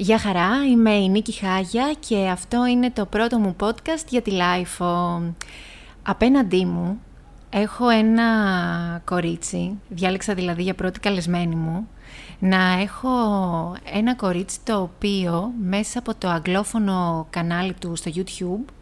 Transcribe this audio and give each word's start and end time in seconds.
Γεια 0.00 0.18
χαρά, 0.18 0.66
είμαι 0.70 0.90
η 0.90 1.08
Νίκη 1.08 1.32
Χάγια 1.32 1.94
και 2.08 2.28
αυτό 2.28 2.66
είναι 2.66 2.90
το 2.90 3.06
πρώτο 3.06 3.38
μου 3.38 3.56
podcast 3.60 4.06
για 4.08 4.22
τη 4.22 4.32
LIFO. 4.34 5.20
Απέναντί 6.02 6.64
μου 6.64 7.00
έχω 7.50 7.88
ένα 7.88 8.24
κορίτσι, 9.04 9.78
διάλεξα 9.88 10.34
δηλαδή 10.34 10.62
για 10.62 10.74
πρώτη 10.74 11.00
καλεσμένη 11.00 11.54
μου, 11.54 11.88
να 12.38 12.80
έχω 12.80 13.10
ένα 13.92 14.14
κορίτσι 14.14 14.58
το 14.64 14.80
οποίο 14.80 15.52
μέσα 15.62 15.98
από 15.98 16.14
το 16.14 16.28
αγγλόφωνο 16.28 17.26
κανάλι 17.30 17.72
του 17.72 17.96
στο 17.96 18.10
YouTube 18.14 18.72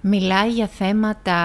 μιλάει 0.00 0.50
για 0.50 0.66
θέματα 0.66 1.38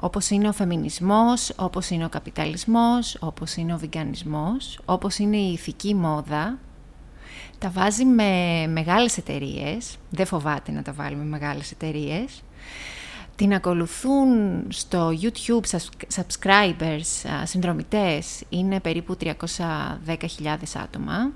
όπως 0.00 0.30
είναι 0.30 0.48
ο 0.48 0.52
φεμινισμός, 0.52 1.52
όπως 1.56 1.90
είναι 1.90 2.04
ο 2.04 2.08
καπιταλισμός, 2.08 3.16
όπως 3.20 3.54
είναι 3.54 3.74
ο 3.74 3.78
βιγκανισμός, 3.78 4.80
όπως 4.84 5.18
είναι 5.18 5.36
η 5.36 5.52
ηθική 5.52 5.94
μόδα. 5.94 6.58
Τα 7.62 7.70
βάζει 7.70 8.04
με 8.04 8.66
μεγάλες 8.68 9.18
εταιρείες, 9.18 9.96
δεν 10.10 10.26
φοβάται 10.26 10.72
να 10.72 10.82
τα 10.82 10.92
βάλει 10.92 11.16
με 11.16 11.24
μεγάλες 11.24 11.70
εταιρείες. 11.70 12.42
Την 13.36 13.54
ακολουθούν 13.54 14.62
στο 14.68 15.12
YouTube 15.20 15.78
subscribers, 16.14 17.30
συνδρομητές, 17.44 18.42
είναι 18.48 18.80
περίπου 18.80 19.16
310.000 19.20 19.36
άτομα. 20.82 21.32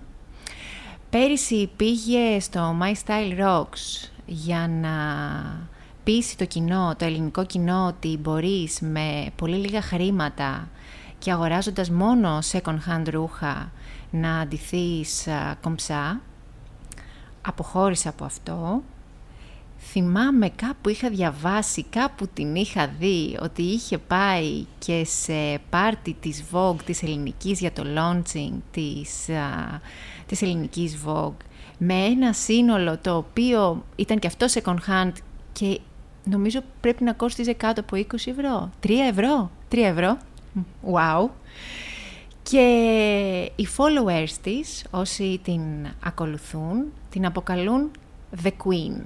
Πέρυσι 1.11 1.71
πήγε 1.77 2.41
στο 2.41 2.77
My 2.83 2.93
Style 3.07 3.41
Rocks 3.41 4.11
για 4.27 4.69
να 4.69 4.95
πείσει 6.05 6.37
το 6.37 6.45
κοινό, 6.45 6.95
το 6.99 7.05
ελληνικό 7.05 7.47
κοινό, 7.47 7.87
ότι 7.87 8.19
μπορείς 8.23 8.81
με 8.81 9.27
πολύ 9.37 9.57
λίγα 9.57 9.83
χρήματα 9.83 10.69
και 11.19 11.33
αγοράζοντας 11.33 11.91
μόνο 11.91 12.39
second 12.53 12.79
hand 12.89 13.05
ρούχα 13.11 13.73
να 14.11 14.39
αντιθείς 14.39 15.29
κομψά. 15.63 16.21
Αποχώρησα 17.43 18.09
από 18.09 18.25
αυτό. 18.25 18.83
Θυμάμαι 19.79 20.49
κάπου 20.49 20.89
είχα 20.89 21.11
διαβάσει, 21.11 21.85
κάπου 21.85 22.29
την 22.35 22.55
είχα 22.55 22.87
δει 22.99 23.39
ότι 23.43 23.63
είχε 23.63 23.99
πάει 23.99 24.65
και 24.79 25.05
σε 25.05 25.61
πάρτι 25.71 26.17
της 26.21 26.45
Vogue 26.53 26.83
της 26.85 27.03
ελληνικής 27.03 27.61
για 27.61 27.73
το 27.73 27.83
launching 27.97 28.53
της, 28.71 29.29
α, 29.29 29.81
της 30.27 30.43
ελληνικής 30.43 30.99
Vogue 31.07 31.45
με 31.79 31.95
ένα 31.95 32.33
σύνολο 32.33 32.99
το 32.99 33.17
οποίο 33.17 33.85
ήταν 33.97 34.19
και 34.19 34.27
αυτό 34.27 34.47
second 34.53 34.77
hand 34.89 35.13
και 35.53 35.81
νομίζω 36.25 36.61
πρέπει 36.81 37.05
να 37.05 37.13
κόστιζε 37.13 37.53
κάτω 37.53 37.81
από 37.81 37.97
20 37.97 38.05
ευρώ. 38.27 38.71
3 38.83 38.91
ευρώ. 39.11 39.51
3 39.73 39.77
ευρώ. 39.79 40.19
Wow. 40.93 41.29
Και 42.51 43.51
οι 43.57 43.67
followers 43.77 44.31
της, 44.43 44.85
όσοι 44.91 45.41
την 45.43 45.61
ακολουθούν, 46.05 46.93
την 47.11 47.27
αποκαλούν 47.27 47.91
The 48.43 48.47
Queen. 48.49 49.01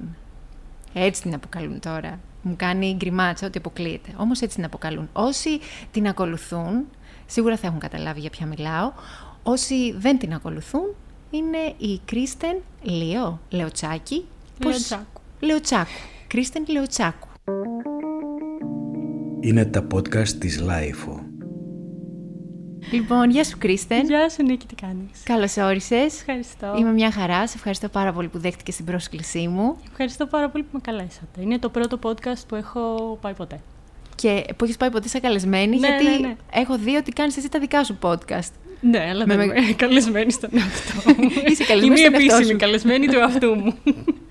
Έτσι 0.92 1.22
την 1.22 1.34
αποκαλούν 1.34 1.80
τώρα. 1.80 2.20
Μου 2.42 2.54
κάνει 2.56 2.94
γκριμάτσα 2.96 3.46
ότι 3.46 3.58
αποκλείεται. 3.58 4.10
Όμως 4.16 4.40
έτσι 4.40 4.56
την 4.56 4.64
αποκαλούν. 4.64 5.08
Όσοι 5.12 5.48
την 5.90 6.08
ακολουθούν, 6.08 6.86
σίγουρα 7.26 7.56
θα 7.56 7.66
έχουν 7.66 7.78
καταλάβει 7.78 8.20
για 8.20 8.30
ποια 8.30 8.46
μιλάω. 8.46 8.92
Όσοι 9.42 9.92
δεν 9.92 10.18
την 10.18 10.32
ακολουθούν, 10.32 10.94
είναι 11.30 11.74
η 11.78 12.00
Κρίστεν 12.04 12.56
Λίο 12.82 13.40
Λεοτσάκη. 13.48 14.24
Λεοτσάκου. 14.64 15.20
Λεοτσάκου. 15.40 15.90
Κρίστεν 16.26 16.64
Λεοτσάκου. 16.68 17.28
Είναι 19.40 19.64
τα 19.64 19.86
podcast 19.94 20.28
της 20.28 20.60
LiFO. 20.60 21.29
Λοιπόν, 22.90 23.30
γεια 23.30 23.44
σου 23.44 23.58
Κρίστεν. 23.58 24.06
Γεια 24.06 24.28
σου 24.28 24.42
Νίκη, 24.42 24.66
τι 24.66 24.74
κάνεις; 24.74 25.22
Καλώς 25.24 25.56
όρισες. 25.56 26.18
Ευχαριστώ. 26.18 26.74
Είμαι 26.78 26.92
μια 26.92 27.10
χαρά. 27.10 27.46
Σε 27.46 27.54
ευχαριστώ 27.56 27.88
πάρα 27.88 28.12
πολύ 28.12 28.28
που 28.28 28.38
δέχτηκες 28.38 28.76
την 28.76 28.84
πρόσκλησή 28.84 29.48
μου. 29.48 29.76
Ευχαριστώ 29.90 30.26
πάρα 30.26 30.48
πολύ 30.48 30.62
που 30.64 30.70
με 30.72 30.80
καλέσατε. 30.82 31.40
Είναι 31.40 31.58
το 31.58 31.68
πρώτο 31.68 31.98
podcast 32.02 32.42
που 32.48 32.54
έχω 32.54 33.18
πάει 33.20 33.32
ποτέ. 33.32 33.60
Και 34.14 34.44
που 34.56 34.64
έχεις 34.64 34.76
πάει 34.76 34.90
ποτέ 34.90 35.08
σαν 35.08 35.20
καλεσμένη, 35.20 35.78
Ναι, 35.78 35.86
γιατί 35.88 36.04
ναι, 36.04 36.26
ναι. 36.28 36.36
έχω 36.52 36.78
δει 36.78 36.96
ότι 36.96 37.12
κάνεις 37.12 37.36
εσύ 37.36 37.48
τα 37.48 37.58
δικά 37.58 37.84
σου 37.84 37.98
podcast. 38.02 38.50
Ναι, 38.80 38.98
αλλά 39.10 39.26
Με 39.26 39.36
δεν 39.36 39.48
με- 39.48 39.60
είμαι 39.60 39.72
καλεσμένη 39.72 40.30
στον 40.32 40.50
εαυτό 40.52 41.10
μου. 41.22 41.30
Είσαι 41.50 41.64
καλεσμένη 41.64 41.86
Είμαι 41.86 41.96
στον 41.96 42.12
εαυτό 42.14 42.34
επίσημη 42.34 42.44
σου. 42.50 42.56
καλεσμένη 42.56 43.06
του 43.06 43.18
εαυτού 43.18 43.54
μου. 43.54 43.74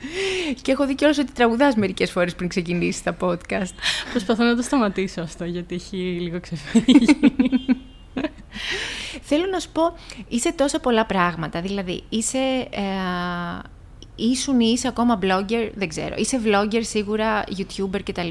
Και 0.62 0.72
έχω 0.72 0.86
δει 0.88 0.96
κιόλας 0.96 1.18
ότι 1.18 1.32
τραγουδάς 1.32 1.76
μερικές 1.76 2.12
φορές 2.12 2.36
πριν 2.36 2.50
ξεκινήσεις 2.50 3.04
τα 3.04 3.18
podcast. 3.22 3.74
Προσπαθώ 4.12 4.44
να 4.44 4.56
το 4.56 4.62
σταματήσω 4.62 5.22
αυτό, 5.22 5.46
γιατί 5.46 5.76
έχει 5.76 5.98
λίγο 5.98 6.40
ξεφύγει. 6.40 7.06
Θέλω 9.32 9.46
να 9.52 9.60
σου 9.60 9.70
πω, 9.72 9.82
είσαι 10.28 10.54
τόσα 10.54 10.80
πολλά 10.80 11.06
πράγματα. 11.06 11.62
Δηλαδή, 11.62 12.04
είσαι. 12.10 12.38
Ε, 12.70 13.60
ήσουν 14.16 14.60
ή 14.60 14.72
είσαι 14.74 14.88
ακόμα 14.88 15.20
blogger, 15.22 15.72
δεν 15.76 15.88
ξέρω. 15.88 16.16
Είσαι 16.18 16.42
vlogger 16.46 16.80
σίγουρα, 16.82 17.44
youtuber 17.58 18.00
κτλ. 18.04 18.28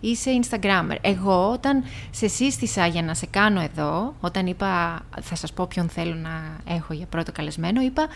Είσαι 0.00 0.30
instagrammer. 0.42 0.96
Εγώ 1.00 1.50
όταν 1.50 1.84
σε 2.10 2.28
σύστησα 2.28 2.86
για 2.86 3.02
να 3.02 3.14
σε 3.14 3.26
κάνω 3.26 3.60
εδώ, 3.60 4.14
όταν 4.20 4.46
είπα 4.46 5.00
θα 5.20 5.34
σας 5.34 5.52
πω 5.52 5.66
ποιον 5.66 5.88
θέλω 5.88 6.14
να 6.14 6.60
έχω 6.74 6.92
για 6.92 7.06
πρώτο 7.06 7.32
καλεσμένο, 7.32 7.80
είπα 7.80 8.06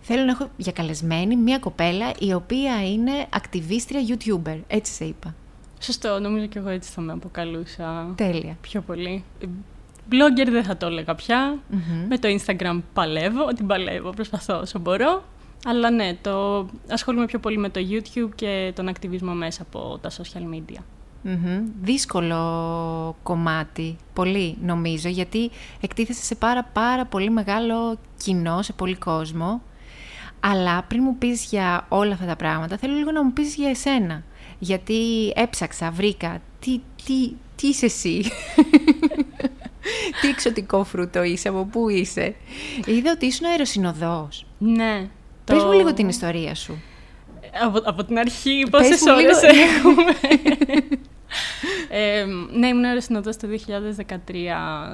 θέλω 0.00 0.24
να 0.24 0.30
έχω 0.30 0.50
για 0.56 0.72
καλεσμένη 0.72 1.36
μια 1.36 1.58
κοπέλα 1.58 2.12
η 2.18 2.32
οποία 2.32 2.90
είναι 2.90 3.26
ακτιβίστρια 3.30 4.00
youtuber. 4.08 4.58
Έτσι 4.66 4.92
σε 4.92 5.04
είπα. 5.04 5.34
Σωστό, 5.80 6.18
νομίζω 6.18 6.46
και 6.46 6.58
εγώ 6.58 6.68
έτσι 6.68 6.90
θα 6.90 7.00
με 7.00 7.12
αποκαλούσα 7.12 8.12
Τέλεια. 8.16 8.56
πιο 8.60 8.80
πολύ. 8.80 9.24
Blogger 10.10 10.48
δεν 10.50 10.64
θα 10.64 10.76
το 10.76 10.86
έλεγα 10.86 11.14
πια. 11.14 11.58
Μμμ. 11.68 12.06
Με 12.08 12.18
το 12.18 12.28
Instagram 12.28 12.80
παλεύω, 12.92 13.44
ότι 13.44 13.62
παλεύω, 13.62 14.10
προσπαθώ 14.10 14.58
όσο 14.58 14.78
μπορώ. 14.78 15.22
Αλλά 15.64 15.90
ναι, 15.90 16.16
το 16.22 16.66
ασχολούμαι 16.90 17.26
πιο 17.26 17.38
πολύ 17.38 17.58
με 17.58 17.68
το 17.68 17.80
YouTube 17.90 18.30
και 18.34 18.72
τον 18.74 18.88
ακτιβισμό 18.88 19.32
μέσα 19.32 19.62
από 19.62 19.98
τα 20.00 20.10
social 20.10 20.54
media. 20.54 20.80
Μμμ. 21.22 21.62
Δύσκολο 21.82 23.16
κομμάτι, 23.22 23.96
πολύ 24.12 24.56
νομίζω, 24.62 25.08
γιατί 25.08 25.50
εκτίθεσαι 25.80 26.24
σε 26.24 26.34
πάρα 26.34 26.64
πάρα 26.72 27.04
πολύ 27.06 27.30
μεγάλο 27.30 27.98
κοινό, 28.16 28.62
σε 28.62 28.72
πολύ 28.72 28.94
κόσμο. 28.94 29.62
Αλλά 30.40 30.82
πριν 30.82 31.02
μου 31.02 31.16
πεις 31.18 31.44
για 31.44 31.86
όλα 31.88 32.12
αυτά 32.12 32.26
τα 32.26 32.36
πράγματα, 32.36 32.76
θέλω 32.76 32.94
λίγο 32.94 33.10
να 33.10 33.24
μου 33.24 33.32
πεις 33.32 33.54
για 33.54 33.68
εσένα. 33.68 34.22
Γιατί 34.58 35.32
έψαξα, 35.34 35.90
βρήκα, 35.90 36.40
τι, 36.60 36.80
τι, 37.04 37.32
τι 37.56 37.66
είσαι 37.66 37.86
εσύ; 37.86 38.24
τι 40.20 40.28
εξωτικό 40.28 40.84
φρούτο 40.84 41.22
είσαι, 41.22 41.48
από 41.48 41.64
πού 41.64 41.88
είσαι. 41.88 42.34
Είδα 42.86 43.10
ότι 43.12 43.26
ήσουν 43.26 43.46
αεροσυνοδός. 43.46 44.46
Ναι. 44.58 45.08
Πες 45.44 45.64
μου 45.64 45.72
λίγο 45.72 45.94
την 45.94 46.08
ιστορία 46.08 46.54
σου. 46.54 46.82
Από, 47.66 47.80
από 47.84 48.04
την 48.04 48.18
αρχή, 48.18 48.62
Πες 48.70 48.80
πόσες 48.88 49.00
μου 49.00 49.16
λίγο- 49.16 49.28
ώρες 49.28 49.42
έχουμε. 49.76 50.12
ε, 51.88 52.24
ναι, 52.58 52.66
ήμουν 52.66 52.84
αεροσυνοδός 52.84 53.36
το 53.36 53.48
2013 53.48 54.14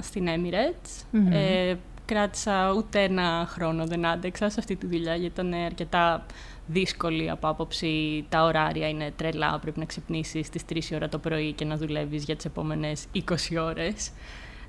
στην 0.01 0.27
Emirates. 0.29 1.03
Μμμ. 1.11 1.33
Ε, 1.33 1.79
κράτησα 2.05 2.73
ούτε 2.77 3.03
ένα 3.03 3.47
χρόνο, 3.51 3.87
δεν 3.87 4.07
άντεξα 4.07 4.49
σε 4.49 4.57
αυτή 4.59 4.77
τη 4.77 4.87
δουλειά, 4.87 5.15
γιατί 5.15 5.41
ήταν 5.41 5.53
αρκετά 5.65 6.27
δύσκολη 6.67 7.31
από 7.31 7.49
άποψη. 7.49 8.25
Τα 8.29 8.43
ωράρια 8.45 8.89
είναι 8.89 9.13
τρελά, 9.17 9.59
πρέπει 9.63 9.79
να 9.79 9.85
ξυπνήσεις 9.85 10.47
στις 10.47 10.63
3 10.73 10.91
η 10.91 10.95
ώρα 10.95 11.09
το 11.09 11.19
πρωί 11.19 11.53
και 11.53 11.65
να 11.65 11.77
δουλεύεις 11.77 12.25
για 12.25 12.37
τις 12.37 12.45
επόμενες 12.45 13.05
20 13.13 13.57
ώρες. 13.59 14.11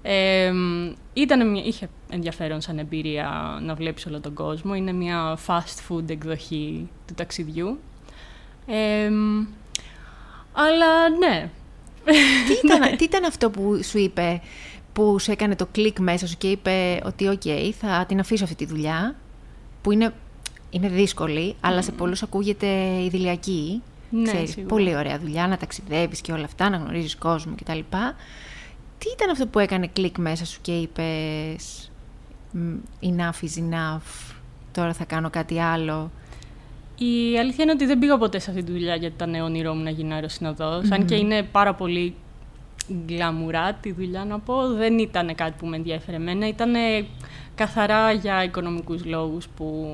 Ε, 0.07 0.53
ήταν 1.13 1.49
μια, 1.49 1.63
είχε 1.63 1.89
ενδιαφέρον 2.09 2.61
σαν 2.61 2.79
εμπειρία 2.79 3.59
να 3.61 3.73
βλέπεις 3.73 4.05
όλο 4.05 4.19
τον 4.19 4.33
κόσμο. 4.33 4.75
Είναι 4.75 4.91
μια 4.91 5.37
fast 5.47 5.91
food 5.91 6.09
εκδοχή 6.09 6.89
του 7.07 7.13
ταξιδιού. 7.13 7.79
Ε, 8.65 9.11
αλλά 10.53 11.09
ναι. 11.19 11.49
τι, 12.47 12.53
ήταν, 12.67 12.97
τι 12.97 13.03
ήταν 13.03 13.25
αυτό 13.25 13.49
που 13.49 13.83
σου 13.83 13.97
είπε, 13.97 14.41
που 14.93 15.19
σου 15.19 15.31
έκανε 15.31 15.55
το 15.55 15.67
κλικ 15.71 15.99
μέσα 15.99 16.27
σου 16.27 16.37
και 16.37 16.47
είπε 16.47 16.99
ότι 17.05 17.27
οκ, 17.27 17.41
θα 17.79 18.05
την 18.07 18.19
αφήσω 18.19 18.43
αυτή 18.43 18.55
τη 18.55 18.65
δουλειά, 18.65 19.15
που 19.81 19.91
είναι, 19.91 20.13
είναι 20.69 20.87
δύσκολη, 20.89 21.55
αλλά 21.59 21.81
σε 21.81 21.91
πολλούς 21.91 22.23
ακούγεται 22.23 22.67
ιδηλιακή. 23.03 23.81
Ναι, 24.09 24.23
Ξέρεις, 24.23 24.49
σίγουρα. 24.49 24.75
πολύ 24.75 24.95
ωραία 24.95 25.19
δουλειά, 25.19 25.47
να 25.47 25.57
ταξιδεύεις 25.57 26.21
και 26.21 26.31
όλα 26.31 26.45
αυτά, 26.45 26.69
να 26.69 26.77
γνωρίζεις 26.77 27.15
κόσμο 27.15 27.55
κτλ. 27.55 27.79
Τι 28.97 29.09
ήταν 29.13 29.29
αυτό 29.29 29.47
που 29.47 29.59
έκανε 29.59 29.87
κλικ 29.87 30.17
μέσα 30.17 30.45
σου 30.45 30.59
και 30.61 30.77
είπες 30.77 31.91
«Μ, 32.51 32.73
enough 33.01 33.43
is 33.43 33.71
enough, 33.71 34.35
τώρα 34.71 34.93
θα 34.93 35.05
κάνω 35.05 35.29
κάτι 35.29 35.59
άλλο. 35.59 36.11
Η 36.97 37.39
αλήθεια 37.39 37.63
είναι 37.63 37.71
ότι 37.71 37.85
δεν 37.85 37.99
πήγα 37.99 38.17
ποτέ 38.17 38.39
σε 38.39 38.49
αυτή 38.49 38.63
τη 38.63 38.71
δουλειά 38.71 38.95
γιατί 38.95 39.15
ήταν 39.15 39.41
όνειρό 39.41 39.73
μου 39.73 39.83
να 39.83 39.89
γίνω 39.89 40.13
αεροσυνοδός. 40.13 40.91
Αν 40.91 41.05
και 41.05 41.15
είναι 41.15 41.43
πάρα 41.43 41.73
πολύ 41.73 42.15
γκλαμουρά 43.05 43.73
τη 43.73 43.91
δουλειά 43.91 44.25
να 44.25 44.39
πω, 44.39 44.73
δεν 44.73 44.99
ήταν 44.99 45.35
κάτι 45.35 45.53
που 45.57 45.67
με 45.67 45.75
ενδιαφέρε 45.75 46.17
εμένα. 46.17 46.47
Ήταν 46.47 46.73
καθαρά 47.55 48.11
για 48.11 48.43
οικονομικούς 48.43 49.05
λόγους 49.05 49.47
που, 49.47 49.87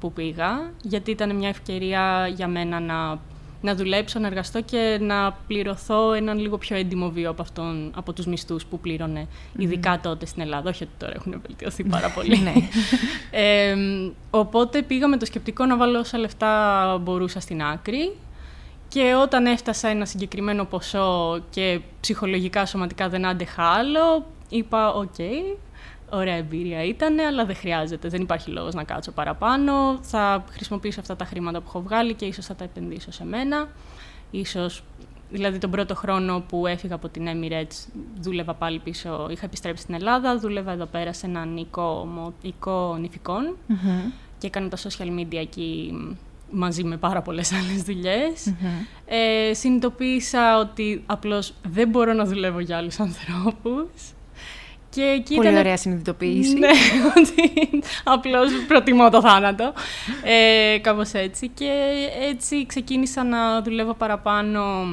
που 0.00 0.12
πήγα, 0.12 0.70
γιατί 0.82 1.10
ήταν 1.10 1.36
μια 1.36 1.48
ευκαιρία 1.48 2.32
για 2.34 2.48
μένα 2.48 2.80
να 2.80 3.18
να 3.64 3.74
δουλέψω, 3.74 4.18
να 4.18 4.26
εργαστώ 4.26 4.60
και 4.60 4.98
να 5.00 5.32
πληρωθώ 5.46 6.12
έναν 6.12 6.38
λίγο 6.38 6.58
πιο 6.58 6.76
έντιμο 6.76 7.10
βίο 7.10 7.30
από, 7.30 7.42
αυτόν, 7.42 7.92
από 7.94 8.12
τους 8.12 8.26
μισθούς 8.26 8.64
που 8.64 8.80
πλήρωνε, 8.80 9.26
ειδικά 9.58 10.00
τότε 10.02 10.26
στην 10.26 10.42
Ελλάδα. 10.42 10.70
Όχι 10.70 10.82
ότι 10.82 10.92
τώρα 10.98 11.12
έχουν 11.16 11.40
βελτιωθεί 11.46 11.84
πάρα 11.84 12.10
πολύ. 12.10 12.38
Ναι. 12.38 12.52
ε, 13.40 13.76
οπότε 14.30 14.82
πήγα 14.82 15.08
με 15.08 15.16
το 15.16 15.26
σκεπτικό 15.26 15.64
να 15.64 15.76
βάλω 15.76 15.98
όσα 15.98 16.18
λεφτά 16.18 16.98
μπορούσα 17.02 17.40
στην 17.40 17.62
άκρη 17.62 18.12
και 18.88 19.14
όταν 19.22 19.46
έφτασα 19.46 19.88
ένα 19.88 20.04
συγκεκριμένο 20.04 20.64
ποσό 20.64 21.42
και 21.50 21.80
ψυχολογικά, 22.00 22.66
σωματικά 22.66 23.08
δεν 23.08 23.26
άντεχα 23.26 23.62
άλλο, 23.62 24.26
είπα 24.48 24.92
«ΟΚ, 24.92 25.18
ωραία 26.14 26.34
εμπειρία 26.34 26.84
ήταν, 26.84 27.18
αλλά 27.18 27.44
δεν 27.44 27.56
χρειάζεται, 27.56 28.08
δεν 28.08 28.22
υπάρχει 28.22 28.50
λόγος 28.50 28.74
να 28.74 28.84
κάτσω 28.84 29.12
παραπάνω, 29.12 29.98
θα 30.02 30.44
χρησιμοποιήσω 30.50 31.00
αυτά 31.00 31.16
τα 31.16 31.24
χρήματα 31.24 31.58
που 31.60 31.64
έχω 31.68 31.82
βγάλει 31.82 32.14
και 32.14 32.24
ίσως 32.24 32.46
θα 32.46 32.54
τα 32.54 32.64
επενδύσω 32.64 33.12
σε 33.12 33.24
μένα. 33.24 33.68
Ίσως, 34.30 34.82
δηλαδή 35.30 35.58
τον 35.58 35.70
πρώτο 35.70 35.94
χρόνο 35.94 36.44
που 36.48 36.66
έφυγα 36.66 36.94
από 36.94 37.08
την 37.08 37.26
Emirates, 37.28 37.92
δούλευα 38.20 38.54
πάλι 38.54 38.78
πίσω, 38.78 39.28
είχα 39.30 39.44
επιστρέψει 39.44 39.82
στην 39.82 39.94
Ελλάδα, 39.94 40.38
δούλευα 40.38 40.72
εδώ 40.72 40.86
πέρα 40.86 41.12
σε 41.12 41.26
έναν 41.26 41.56
οικό, 41.56 42.08
οικό 42.42 42.96
νηφικών 43.00 43.56
και 44.38 44.46
έκανα 44.46 44.68
τα 44.68 44.76
social 44.76 45.20
media 45.20 45.36
εκεί 45.36 45.92
μαζί 46.50 46.84
με 46.84 46.96
πάρα 46.96 47.22
πολλές 47.22 47.52
άλλες 47.52 47.82
δουλειές. 47.82 48.54
Ε, 49.06 49.54
συνειδητοποίησα 49.54 50.58
ότι 50.58 51.02
απλώς 51.06 51.54
δεν 51.68 51.88
μπορώ 51.88 52.12
να 52.12 52.24
δουλεύω 52.24 52.58
για 52.60 52.76
άλλους 52.76 53.00
ανθρώπους. 53.00 53.92
Και 54.94 55.02
εκεί 55.02 55.34
Πολύ 55.34 55.48
ήταν... 55.48 55.60
ωραία 55.60 55.76
συνειδητοποίηση. 55.76 56.58
ναι, 56.58 56.68
ότι 57.16 57.50
απλώς 58.04 58.50
προτιμώ 58.68 59.10
το 59.10 59.20
θάνατο. 59.20 59.72
Ε, 60.24 60.78
κάπως 60.78 61.12
έτσι. 61.12 61.48
Και 61.48 61.70
έτσι 62.20 62.66
ξεκίνησα 62.66 63.24
να 63.24 63.62
δουλεύω 63.62 63.94
παραπάνω 63.94 64.84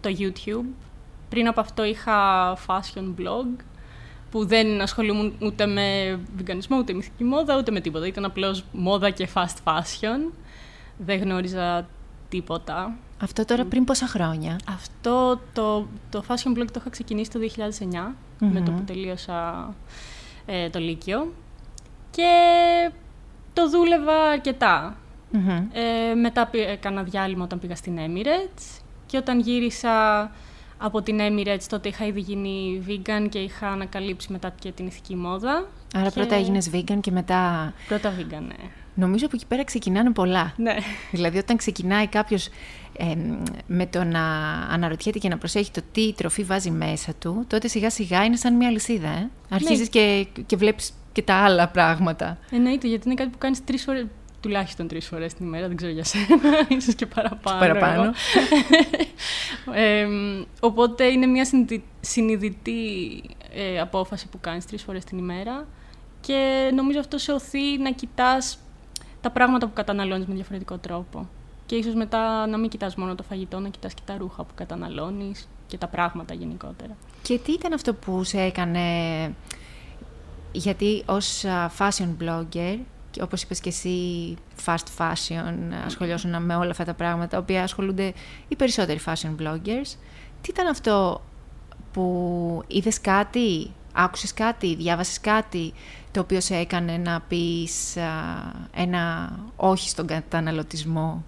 το 0.00 0.10
YouTube. 0.18 0.66
Πριν 1.28 1.48
από 1.48 1.60
αυτό 1.60 1.84
είχα 1.84 2.56
fashion 2.66 3.14
blog 3.18 3.64
που 4.30 4.46
δεν 4.46 4.80
ασχολούμουν 4.80 5.36
ούτε 5.40 5.66
με 5.66 6.18
βιγκανισμό, 6.36 6.76
ούτε 6.78 6.92
με 6.92 6.98
ηθική 6.98 7.24
μόδα, 7.24 7.56
ούτε 7.56 7.70
με 7.70 7.80
τίποτα. 7.80 8.06
Ήταν 8.06 8.24
απλώς 8.24 8.64
μόδα 8.72 9.10
και 9.10 9.28
fast 9.34 9.56
fashion. 9.64 10.32
Δεν 10.96 11.20
γνώριζα 11.20 11.88
τίποτα. 12.28 12.96
Αυτό 13.20 13.44
τώρα 13.44 13.64
πριν 13.64 13.84
πόσα 13.84 14.06
χρόνια; 14.06 14.58
Αυτό 14.68 15.40
το, 15.52 15.86
το 16.10 16.24
fashion 16.28 16.58
blog 16.58 16.66
το 16.66 16.78
είχα 16.80 16.90
ξεκινήσει 16.90 17.30
το 17.30 17.38
2009, 17.98 18.14
με 18.38 18.60
το 18.60 18.70
που 18.70 18.82
τελείωσα 18.82 19.74
ε, 20.46 20.70
το 20.70 20.78
Λύκειο. 20.78 21.32
Και 22.10 22.32
το 23.52 23.68
δούλευα 23.68 24.38
Ε, 25.72 26.14
μετά 26.14 26.50
έκανα 26.52 27.02
διάλειμμα 27.02 27.44
όταν 27.44 27.58
πήγα 27.58 27.76
στην 27.76 27.98
Emirates 27.98 28.80
και 29.06 29.16
όταν 29.16 29.40
γύρισα 29.40 30.30
από 30.78 31.02
την 31.02 31.18
Emirates 31.20 31.64
τότε 31.68 31.88
είχα 31.88 32.06
ήδη 32.06 32.20
γίνει 32.20 32.84
vegan 32.88 33.26
και 33.28 33.38
είχα 33.38 33.68
ανακαλύψει 33.68 34.32
μετά 34.32 34.52
και 34.58 34.72
την 34.72 34.86
ηθική 34.86 35.16
μόδα. 35.16 35.68
Άρα 35.94 36.08
και... 36.08 36.14
πρώτα 36.14 36.34
έγινες 36.34 36.70
vegan 36.72 36.98
και 37.00 37.10
μετά... 37.10 37.72
Πρώτα 37.88 38.12
vegan, 38.18 38.42
ναι. 38.46 38.70
Νομίζω 38.94 39.26
από 39.26 39.36
εκεί 39.36 39.46
πέρα 39.46 39.64
ξεκινάνε 39.64 40.10
πολλά. 40.10 40.52
Ναι. 40.56 40.74
Δηλαδή 41.10 41.38
όταν 41.38 41.56
ξεκινάει 41.56 42.06
κάποιος 42.06 42.48
ε, 42.96 43.14
με 43.66 43.86
το 43.86 44.04
να 44.04 44.22
αναρωτιέται 44.70 45.18
και 45.18 45.28
να 45.28 45.38
προσέχει 45.38 45.70
το 45.70 45.80
τι 45.92 46.12
τροφή 46.12 46.42
βάζει 46.42 46.70
μέσα 46.70 47.14
του, 47.14 47.44
τότε 47.46 47.68
σιγά 47.68 47.90
σιγά 47.90 48.24
είναι 48.24 48.36
σαν 48.36 48.56
μια 48.56 48.70
λυσίδα. 48.70 49.08
Ε; 49.08 49.30
Αρχίζεις 49.48 49.78
ναι. 49.78 49.86
και, 49.86 50.26
και 50.46 50.56
βλέπεις 50.56 50.92
και 51.12 51.22
τα 51.22 51.34
άλλα 51.34 51.68
πράγματα. 51.68 52.38
Εννοείται, 52.50 52.88
γιατί 52.88 53.06
είναι 53.06 53.14
κάτι 53.14 53.30
που 53.30 53.38
κάνεις 53.38 53.64
τρεις 53.64 53.82
φορές, 53.82 54.06
τουλάχιστον 54.40 54.88
τρεις 54.88 55.06
φορές 55.06 55.34
την 55.34 55.46
ημέρα, 55.46 55.66
δεν 55.66 55.76
ξέρω 55.76 55.92
για 55.92 56.04
σένα, 56.04 56.26
ίσως 56.78 56.94
και 56.94 57.06
παραπάνω. 57.06 57.58
παραπάνω. 57.58 58.12
ε, 59.74 60.06
οπότε 60.60 61.04
είναι 61.04 61.26
μια 61.26 61.46
συνειδητή 62.00 62.80
ε, 63.54 63.80
απόφαση 63.80 64.28
που 64.28 64.40
κάνεις 64.40 64.66
τρεις 64.66 64.82
φορές 64.82 65.04
την 65.04 65.18
ημέρα 65.18 65.66
και 66.20 66.70
νομίζω 66.74 67.00
αυτό 67.00 67.18
σε 67.18 67.32
οθεί 67.32 67.78
να 67.78 67.90
κοιτάς 67.90 68.58
τα 69.20 69.30
πράγματα 69.30 69.66
που 69.66 69.72
καταναλώνεις 69.72 70.26
με 70.26 70.34
διαφορετικό 70.34 70.78
τρόπο. 70.78 71.28
Και 71.66 71.76
ίσως 71.76 71.94
μετά 71.94 72.46
να 72.46 72.58
μην 72.58 72.70
κοιτάς 72.70 72.94
μόνο 72.94 73.14
το 73.14 73.22
φαγητό, 73.22 73.58
να 73.58 73.68
κοιτάς 73.68 73.94
και 73.94 74.02
τα 74.04 74.16
ρούχα 74.18 74.44
που 74.44 74.54
καταναλώνεις 74.54 75.48
και 75.66 75.78
τα 75.78 75.86
πράγματα 75.86 76.34
γενικότερα. 76.34 76.96
Και 77.22 77.38
τι 77.38 77.52
ήταν 77.52 77.72
αυτό 77.72 77.94
που 77.94 78.24
σε 78.24 78.40
έκανε, 78.40 78.80
γιατί 80.52 81.02
ως 81.06 81.44
fashion 81.78 82.08
blogger, 82.22 82.78
όπως 83.22 83.42
είπες 83.42 83.60
και 83.60 83.68
εσύ, 83.68 84.36
fast 84.66 84.84
fashion, 84.98 85.54
ασχολιώσουν 85.86 86.42
με 86.42 86.56
όλα 86.56 86.70
αυτά 86.70 86.84
τα 86.84 86.94
πράγματα, 86.94 87.28
τα 87.28 87.38
οποία 87.38 87.62
ασχολούνται 87.62 88.12
οι 88.48 88.56
περισσότεροι 88.56 89.00
fashion 89.06 89.34
bloggers. 89.42 89.96
Τι 90.40 90.50
ήταν 90.50 90.66
αυτό 90.66 91.22
που 91.92 92.62
είδες 92.66 93.00
κάτι, 93.00 93.70
άκουσες 93.92 94.34
κάτι, 94.34 94.74
διάβασες 94.74 95.20
κάτι, 95.20 95.72
το 96.12 96.20
οποίο 96.20 96.40
σε 96.40 96.56
έκανε 96.56 96.96
να 96.96 97.20
πεις 97.20 97.96
ένα 98.74 99.32
όχι 99.56 99.88
στον 99.88 100.06
καταναλωτισμό, 100.06 101.24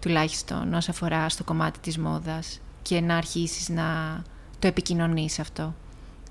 τουλάχιστον 0.00 0.74
όσο 0.74 0.90
αφορά 0.90 1.28
στο 1.28 1.44
κομμάτι 1.44 1.78
της 1.78 1.98
μόδας 1.98 2.60
και 2.82 3.00
να 3.00 3.16
αρχίσεις 3.16 3.68
να 3.68 4.22
το 4.58 4.66
επικοινωνείς 4.66 5.38
αυτό. 5.38 5.74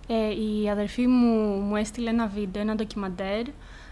Ε, 0.07 0.61
η 0.63 0.69
αδερφή 0.69 1.07
μου 1.07 1.59
μου 1.59 1.75
έστειλε 1.75 2.09
ένα 2.09 2.27
βίντεο, 2.27 2.61
ένα 2.61 2.75
ντοκιμαντέρ, 2.75 3.47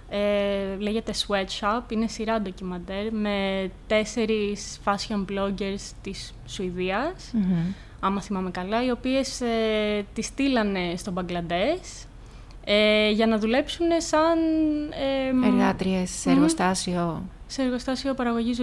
ε, 0.09 0.75
λέγεται 0.79 1.13
Sweatshop, 1.27 1.91
είναι 1.91 2.07
σειρά 2.07 2.41
ντοκιμαντέρ 2.41 3.13
με 3.13 3.69
τέσσερις 3.87 4.79
fashion 4.83 5.25
bloggers 5.31 5.91
της 6.01 6.33
Σουηδίας, 6.45 7.33
άμα 7.99 8.21
θυμάμαι 8.21 8.51
καλά, 8.51 8.85
οι 8.85 8.91
οποίες 8.91 9.41
ε, 9.41 10.05
τη 10.13 10.21
στείλανε 10.21 10.93
στο 10.97 11.11
Μπαγκλαντές 11.11 12.05
ε, 12.71 13.09
για 13.11 13.27
να 13.27 13.37
δουλέψουν 13.37 13.85
σαν... 13.97 14.37
Ε, 15.43 15.47
Εργάτριες 15.47 16.09
σε 16.09 16.29
εργοστάσιο. 16.29 17.23
Σε 17.47 17.61
εργοστάσιο 17.61 18.13
παραγωγής 18.13 18.61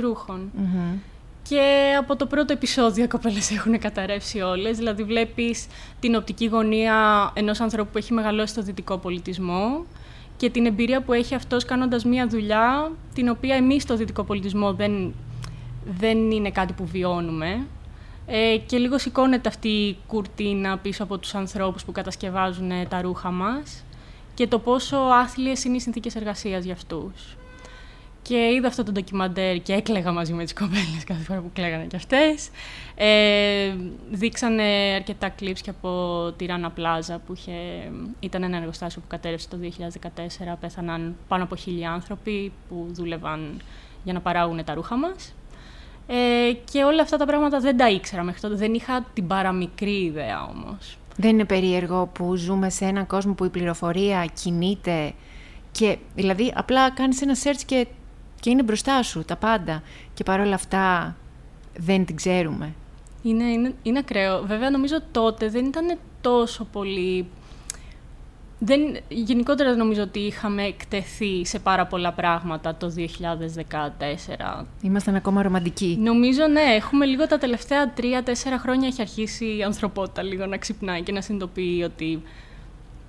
Και 1.42 1.94
από 1.98 2.16
το 2.16 2.26
πρώτο 2.26 2.52
επεισόδιο 2.52 3.04
οι 3.04 3.08
κοπέλες 3.08 3.50
έχουν 3.50 3.78
καταρρεύσει 3.78 4.40
όλες. 4.40 4.76
Δηλαδή 4.76 5.02
βλέπεις 5.02 5.66
την 6.00 6.14
οπτική 6.14 6.46
γωνία 6.46 7.30
ενός 7.34 7.60
ανθρώπου 7.60 7.90
που 7.92 7.98
έχει 7.98 8.12
μεγαλώσει 8.12 8.52
στο 8.52 8.62
δυτικό 8.62 8.98
πολιτισμό 8.98 9.84
και 10.36 10.50
την 10.50 10.66
εμπειρία 10.66 11.02
που 11.02 11.12
έχει 11.12 11.34
αυτός 11.34 11.64
κάνοντας 11.64 12.04
μία 12.04 12.26
δουλειά 12.26 12.92
την 13.14 13.28
οποία 13.28 13.54
εμείς 13.54 13.82
στο 13.82 13.96
δυτικό 13.96 14.24
πολιτισμό 14.24 14.72
δεν, 14.72 15.14
δεν 15.98 16.30
είναι 16.30 16.50
κάτι 16.50 16.72
που 16.72 16.86
βιώνουμε. 16.86 17.66
Ε, 18.26 18.56
και 18.66 18.78
λίγο 18.78 18.98
σηκώνεται 18.98 19.48
αυτή 19.48 19.68
η 19.68 19.96
κουρτίνα 20.06 20.78
πίσω 20.78 21.02
από 21.02 21.18
τους 21.18 21.34
ανθρώπους 21.34 21.84
που 21.84 21.92
κατασκευάζουν 21.92 22.70
τα 22.88 23.00
ρούχα 23.00 23.30
μας 23.30 23.84
και 24.36 24.46
το 24.46 24.58
πόσο 24.58 24.96
άθλιες 24.96 25.64
είναι 25.64 25.76
οι 25.76 25.80
συνθήκες 25.80 26.14
εργασίας 26.14 26.64
για 26.64 26.72
αυτούς. 26.72 27.36
Και 28.22 28.36
είδα 28.36 28.68
αυτό 28.68 28.82
το 28.82 28.92
ντοκιμαντέρ 28.92 29.62
και 29.62 29.72
έκλαιγα 29.72 30.12
μαζί 30.12 30.32
με 30.32 30.44
τις 30.44 30.52
κοπέλες 30.52 31.04
κάθε 31.06 31.22
φορά 31.22 31.40
που 31.40 31.50
κλαίγανε 31.52 31.84
κι 31.84 31.96
αυτές. 31.96 32.48
Ε, 32.94 33.74
δείξανε 34.10 34.62
αρκετά 34.94 35.28
κλιπς 35.28 35.60
και 35.60 35.70
από 35.70 36.32
τη 36.36 36.46
Ράνα 36.46 36.70
Πλάζα 36.70 37.18
που 37.26 37.32
είχε, 37.36 37.52
ήταν 38.20 38.42
ένα 38.42 38.56
εργοστάσιο 38.56 39.00
που 39.00 39.06
κατέρευσε 39.06 39.48
το 39.48 39.56
2014. 39.56 40.56
Πέθαναν 40.60 41.16
πάνω 41.28 41.44
από 41.44 41.56
χίλιοι 41.56 41.84
άνθρωποι 41.84 42.52
που 42.68 42.86
δούλευαν 42.92 43.60
για 44.04 44.12
να 44.12 44.20
παράγουν 44.20 44.64
τα 44.64 44.74
ρούχα 44.74 44.96
μας. 44.96 45.34
Ε, 46.06 46.52
και 46.72 46.84
όλα 46.84 47.02
αυτά 47.02 47.16
τα 47.16 47.26
πράγματα 47.26 47.60
δεν 47.60 47.76
τα 47.76 47.90
ήξερα 47.90 48.22
μέχρι 48.22 48.40
τότε. 48.40 48.54
Δεν 48.54 48.74
είχα 48.74 49.06
την 49.14 49.26
παραμικρή 49.26 50.04
ιδέα 50.04 50.42
όμως. 50.42 50.98
Δεν 51.16 51.30
είναι 51.30 51.44
περίεργο 51.44 52.06
που 52.06 52.34
ζούμε 52.34 52.70
σε 52.70 52.84
έναν 52.84 53.06
κόσμο 53.06 53.34
που 53.34 53.44
η 53.44 53.48
πληροφορία 53.48 54.26
κινείται 54.42 55.12
και 55.70 55.98
δηλαδή 56.14 56.52
απλά 56.56 56.90
κάνεις 56.90 57.22
ένα 57.22 57.34
search 57.42 57.60
και, 57.66 57.86
και 58.40 58.50
είναι 58.50 58.62
μπροστά 58.62 59.02
σου 59.02 59.24
τα 59.24 59.36
πάντα 59.36 59.82
και 60.14 60.22
παρόλα 60.22 60.54
αυτά 60.54 61.16
δεν 61.76 62.04
την 62.04 62.16
ξέρουμε. 62.16 62.74
Είναι, 63.22 63.44
είναι, 63.44 63.74
είναι 63.82 63.98
ακραίο. 63.98 64.42
Βέβαια 64.42 64.70
νομίζω 64.70 64.96
τότε 65.10 65.48
δεν 65.48 65.64
ήταν 65.64 65.98
τόσο 66.20 66.64
πολύ 66.64 67.26
δεν, 68.58 68.80
γενικότερα 69.08 69.76
νομίζω 69.76 70.02
ότι 70.02 70.18
είχαμε 70.18 70.62
εκτεθεί 70.62 71.44
σε 71.44 71.58
πάρα 71.58 71.86
πολλά 71.86 72.12
πράγματα 72.12 72.74
το 72.74 72.92
2014. 72.96 74.64
Ήμασταν 74.82 75.14
ακόμα 75.14 75.42
ρομαντικοί. 75.42 75.98
Νομίζω 76.00 76.46
ναι, 76.46 76.60
έχουμε 76.60 77.04
λίγο 77.04 77.26
τα 77.26 77.38
τελευταία 77.38 77.92
τρία-τέσσερα 77.92 78.58
χρόνια 78.58 78.88
έχει 78.88 79.00
αρχίσει 79.00 79.56
η 79.56 79.62
ανθρωπότητα 79.62 80.22
λίγο 80.22 80.46
να 80.46 80.56
ξυπνάει 80.56 81.02
και 81.02 81.12
να 81.12 81.20
συνειδητοποιεί 81.20 81.82
ότι 81.84 82.22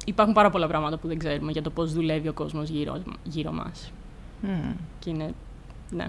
υπάρχουν 0.06 0.34
πάρα 0.34 0.50
πολλά 0.50 0.68
πράγματα 0.68 0.98
που 0.98 1.08
δεν 1.08 1.18
ξέρουμε 1.18 1.52
για 1.52 1.62
το 1.62 1.70
πώς 1.70 1.94
δουλεύει 1.94 2.28
ο 2.28 2.34
κόσμος 2.34 2.70
γύρω, 2.70 3.02
γύρω 3.24 3.52
μας. 3.52 3.92
Mm. 4.44 4.76
Και 5.00 5.10
είναι, 5.10 5.34
ναι. 5.90 6.08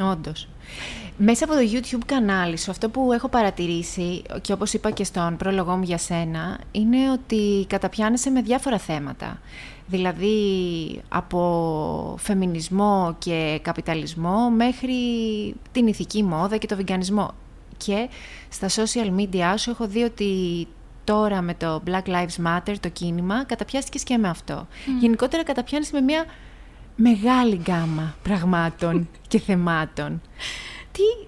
Όντως. 0.00 0.48
Μέσα 1.16 1.44
από 1.44 1.54
το 1.54 1.60
YouTube 1.72 2.04
κανάλι 2.06 2.58
σου, 2.58 2.70
αυτό 2.70 2.88
που 2.88 3.12
έχω 3.12 3.28
παρατηρήσει 3.28 4.22
και 4.40 4.52
όπως 4.52 4.72
είπα 4.72 4.90
και 4.90 5.04
στον 5.04 5.36
πρόλογό 5.36 5.76
μου 5.76 5.82
για 5.82 5.98
σένα, 5.98 6.58
είναι 6.72 7.10
ότι 7.10 7.66
καταπιάνεσαι 7.68 8.30
με 8.30 8.42
διάφορα 8.42 8.78
θέματα. 8.78 9.40
Δηλαδή 9.86 10.36
από 11.08 12.16
φεμινισμό 12.18 13.16
και 13.18 13.58
καπιταλισμό 13.62 14.50
μέχρι 14.50 14.94
την 15.72 15.86
ηθική 15.86 16.22
μόδα 16.22 16.56
και 16.56 16.66
το 16.66 16.76
βιγκανισμό. 16.76 17.30
Και 17.76 18.08
στα 18.48 18.68
social 18.68 19.20
media 19.20 19.54
σου 19.56 19.70
έχω 19.70 19.86
δει 19.86 20.02
ότι 20.02 20.66
τώρα 21.04 21.42
με 21.42 21.54
το 21.54 21.82
Black 21.86 22.08
Lives 22.08 22.46
Matter, 22.46 22.74
το 22.80 22.88
κίνημα, 22.88 23.44
καταπιάστηκες 23.44 24.02
και 24.02 24.18
με 24.18 24.28
αυτό. 24.28 24.66
Γενικότερα 25.00 25.42
καταπιάνεσαι 25.42 25.90
με 25.94 26.00
μια 26.00 26.24
μεγάλη 26.96 27.56
γκάμα 27.56 28.14
πραγμάτων 28.22 29.08
και 29.28 29.38
θεμάτων. 29.38 30.20
Τι, 30.92 31.26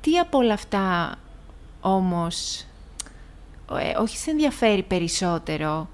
τι 0.00 0.18
από 0.18 0.38
όλα 0.38 0.52
αυτά 0.52 1.16
όμως, 1.80 2.66
ε, 3.78 3.96
όχι 3.98 4.16
σε 4.16 4.30
ενδιαφέρει 4.30 4.82
περισσότερο, 4.82 5.88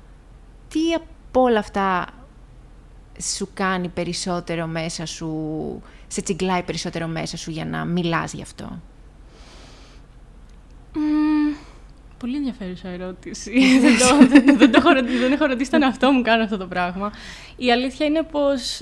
τι 0.69 0.93
από 0.95 1.43
όλα 1.43 1.59
αυτά 1.59 2.07
σου 3.37 3.49
κάνει 3.55 3.89
περισσότερο 3.89 4.67
μέσα 4.67 5.07
σου, 5.07 5.33
σε 6.09 6.23
τσιγκλάει 6.23 6.63
περισσότερο 6.63 7.07
μέσα 7.07 7.37
σου 7.37 7.51
για 7.51 7.65
να 7.65 7.85
μιλάς 7.85 8.33
γι' 8.33 8.43
αυτό; 8.43 8.81
Πολύ 12.21 12.37
ενδιαφέρουσα 12.37 12.89
ερώτηση. 12.89 13.53
δεν, 13.85 13.99
το, 13.99 14.27
δεν, 14.27 14.59
δεν, 14.59 14.73
το, 14.73 14.81
δεν 15.21 15.33
έχω 15.33 15.47
ρωτήσει 15.47 15.71
τον 15.71 15.83
εαυτό 15.83 16.13
μου 16.13 16.23
κάνω 16.23 16.43
αυτό 16.43 16.57
το 16.57 16.67
πράγμα. 16.67 17.13
Η 17.57 17.73
αλήθεια 17.73 18.07
είναι 18.07 18.23
πως 18.23 18.81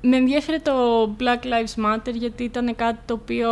με 0.00 0.16
ενδιαφέρει 0.16 0.60
το 0.60 1.04
Black 1.20 1.44
Lives 1.44 1.84
Matter 1.84 2.12
γιατί 2.14 2.44
ήταν 2.44 2.76
κάτι 2.76 2.98
το 3.04 3.14
οποίο 3.14 3.50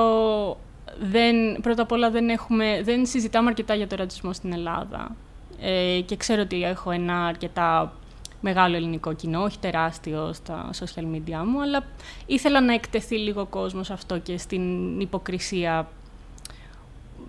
δεν, 1.01 1.61
πρώτα 1.61 1.83
απ' 1.83 1.93
όλα 1.93 2.11
δεν, 2.11 2.29
έχουμε, 2.29 2.81
δεν 2.85 3.07
συζητάμε 3.07 3.49
αρκετά 3.49 3.75
για 3.75 3.87
το 3.87 3.97
ρατσισμό 3.97 4.33
στην 4.33 4.53
Ελλάδα. 4.53 5.17
Ε, 5.61 6.01
και 6.07 6.17
ξέρω 6.17 6.43
ότι 6.43 6.63
έχω 6.63 6.91
ένα 6.91 7.27
αρκετά 7.27 7.93
μεγάλο 8.41 8.77
ελληνικό 8.77 9.13
κοινό, 9.13 9.43
όχι 9.43 9.59
τεράστιο 9.59 10.33
στα 10.33 10.71
social 10.73 11.03
media 11.15 11.43
μου, 11.47 11.63
αλλά 11.63 11.85
ήθελα 12.27 12.61
να 12.61 12.75
εκτεθεί 12.75 13.19
λίγο 13.19 13.41
ο 13.41 13.47
κόσμος 13.47 13.91
αυτό 13.91 14.19
και 14.19 14.39
στην 14.39 15.01
υποκρισία 15.01 15.89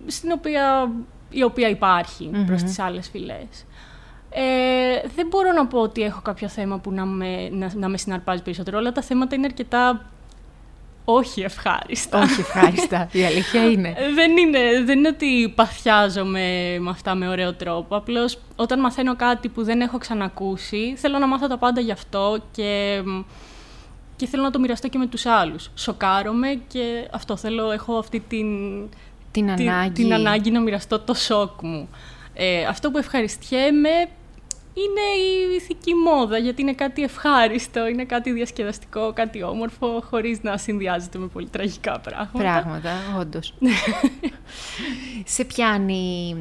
στην 0.06 0.30
οποία, 0.32 0.90
η 1.30 1.42
οποία 1.42 1.68
υπάρχει 1.68 2.30
mm-hmm. 2.32 2.46
προς 2.46 2.62
τις 2.62 2.78
άλλες 2.78 3.08
φυλές. 3.08 3.66
Ε, 4.30 5.08
δεν 5.14 5.26
μπορώ 5.26 5.52
να 5.52 5.66
πω 5.66 5.78
ότι 5.78 6.02
έχω 6.02 6.20
κάποιο 6.22 6.48
θέμα 6.48 6.78
που 6.78 6.92
να 6.92 7.04
με, 7.04 7.48
να, 7.48 7.70
να 7.74 7.88
με 7.88 7.98
συναρπάζει 7.98 8.42
περισσότερο. 8.42 8.78
Όλα 8.78 8.92
τα 8.92 9.02
θέματα 9.02 9.34
είναι 9.34 9.46
αρκετά 9.46 10.10
όχι 11.08 11.40
ευχάριστα. 11.40 12.18
Όχι 12.18 12.40
ευχάριστα, 12.40 13.08
η 13.12 13.24
αλήθεια 13.24 13.64
είναι. 13.70 13.88
Ε, 13.88 14.12
δεν 14.12 14.36
είναι. 14.36 14.58
δεν 14.84 14.98
είναι 14.98 15.08
ότι 15.08 15.52
παθιάζομαι 15.54 16.76
με 16.80 16.90
αυτά 16.90 17.14
με 17.14 17.28
ωραίο 17.28 17.54
τρόπο. 17.54 17.96
Απλώς 17.96 18.38
όταν 18.56 18.80
μαθαίνω 18.80 19.16
κάτι 19.16 19.48
που 19.48 19.62
δεν 19.62 19.80
έχω 19.80 19.98
ξανακούσει, 19.98 20.94
θέλω 20.96 21.18
να 21.18 21.26
μάθω 21.26 21.46
τα 21.46 21.58
πάντα 21.58 21.80
γι' 21.80 21.90
αυτό 21.90 22.38
και, 22.52 23.02
και 24.16 24.26
θέλω 24.26 24.42
να 24.42 24.50
το 24.50 24.58
μοιραστώ 24.58 24.88
και 24.88 24.98
με 24.98 25.06
τους 25.06 25.26
άλλους. 25.26 25.70
Σοκάρομαι 25.74 26.60
και 26.68 27.08
αυτό 27.12 27.36
θέλω, 27.36 27.70
έχω 27.70 27.98
αυτή 27.98 28.20
την, 28.20 28.46
την, 29.40 29.50
ανάγκη. 29.50 30.02
την 30.02 30.14
ανάγκη 30.14 30.50
να 30.50 30.60
μοιραστώ 30.60 30.98
το 30.98 31.14
σοκ 31.14 31.62
μου. 31.62 31.88
Ε, 32.34 32.64
αυτό 32.64 32.90
που 32.90 32.98
ευχαριστιέμαι 32.98 34.08
είναι 34.74 35.00
η 35.50 35.54
ηθική 35.54 35.94
μόδα, 35.94 36.38
γιατί 36.38 36.62
είναι 36.62 36.72
κάτι 36.72 37.02
ευχάριστο, 37.02 37.86
είναι 37.86 38.04
κάτι 38.04 38.32
διασκεδαστικό, 38.32 39.12
κάτι 39.12 39.42
όμορφο, 39.42 40.02
χωρίς 40.10 40.42
να 40.42 40.56
συνδυάζεται 40.56 41.18
με 41.18 41.26
πολύ 41.26 41.48
τραγικά 41.48 42.00
πράγματα. 42.00 42.38
Πράγματα, 42.38 42.92
όντως. 43.18 43.54
Σε 45.24 45.44
πιάνει... 45.44 46.36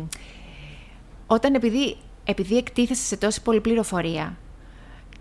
Όταν 1.27 1.53
επειδή, 1.53 1.97
επειδή 2.23 2.57
εκτίθεσαι 2.57 3.03
σε 3.03 3.17
τόση 3.17 3.41
πολλή 3.41 3.61
πληροφορία, 3.61 4.37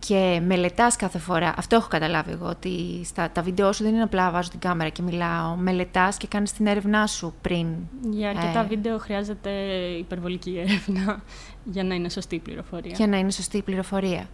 και 0.06 0.40
μελετάς 0.46 0.96
κάθε 0.96 1.18
φορά. 1.18 1.54
Αυτό 1.56 1.76
έχω 1.76 1.88
καταλάβει 1.88 2.30
εγώ, 2.30 2.46
ότι 2.46 3.00
στα, 3.04 3.30
τα 3.30 3.42
βίντεο 3.42 3.72
σου 3.72 3.82
δεν 3.82 3.94
είναι 3.94 4.02
απλά 4.02 4.30
βάζω 4.30 4.50
την 4.50 4.58
κάμερα 4.58 4.88
και 4.90 5.02
μιλάω. 5.02 5.54
Μελετάς 5.56 6.16
και 6.16 6.26
κάνεις 6.26 6.52
την 6.52 6.66
έρευνά 6.66 7.06
σου 7.06 7.34
πριν. 7.40 7.66
Για 8.10 8.28
αρκετά 8.28 8.60
ε, 8.60 8.66
βίντεο 8.68 8.98
χρειάζεται 8.98 9.50
υπερβολική 9.98 10.58
έρευνα 10.58 11.22
για 11.74 11.84
να 11.84 11.94
είναι 11.94 12.08
σωστή 12.08 12.34
η 12.34 12.38
πληροφορία. 12.38 12.92
Για 12.96 13.06
να 13.06 13.18
είναι 13.18 13.30
σωστή 13.30 13.56
η 13.56 13.62
πληροφορία. 13.62 14.28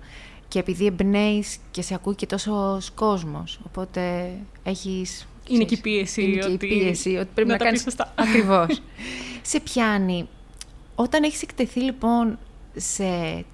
Και 0.49 0.59
επειδή 0.59 0.87
εμπνέεις 0.87 1.59
και 1.71 1.83
σε 1.83 1.95
ακούει 1.95 2.15
και 2.15 2.27
τόσο 2.27 2.79
κόσμος. 2.95 3.61
Οπότε 3.67 4.33
έχεις. 4.63 5.27
Είναι 5.49 5.65
και 5.65 5.75
η 5.75 5.81
πίεση. 5.81 6.23
Είναι 6.23 6.41
και 6.41 6.53
η 6.53 6.57
πίεση 6.57 7.17
ότι 7.17 7.29
πρέπει 7.35 7.49
να, 7.49 7.57
να 7.57 7.65
κάνεις. 7.65 7.87
Ακριβώς. 8.15 8.83
σε 9.51 9.61
πιάνει. 9.61 10.29
Όταν 10.95 11.23
έχεις 11.23 11.43
εκτεθεί 11.43 11.81
λοιπόν 11.81 12.39
σε 12.77 13.05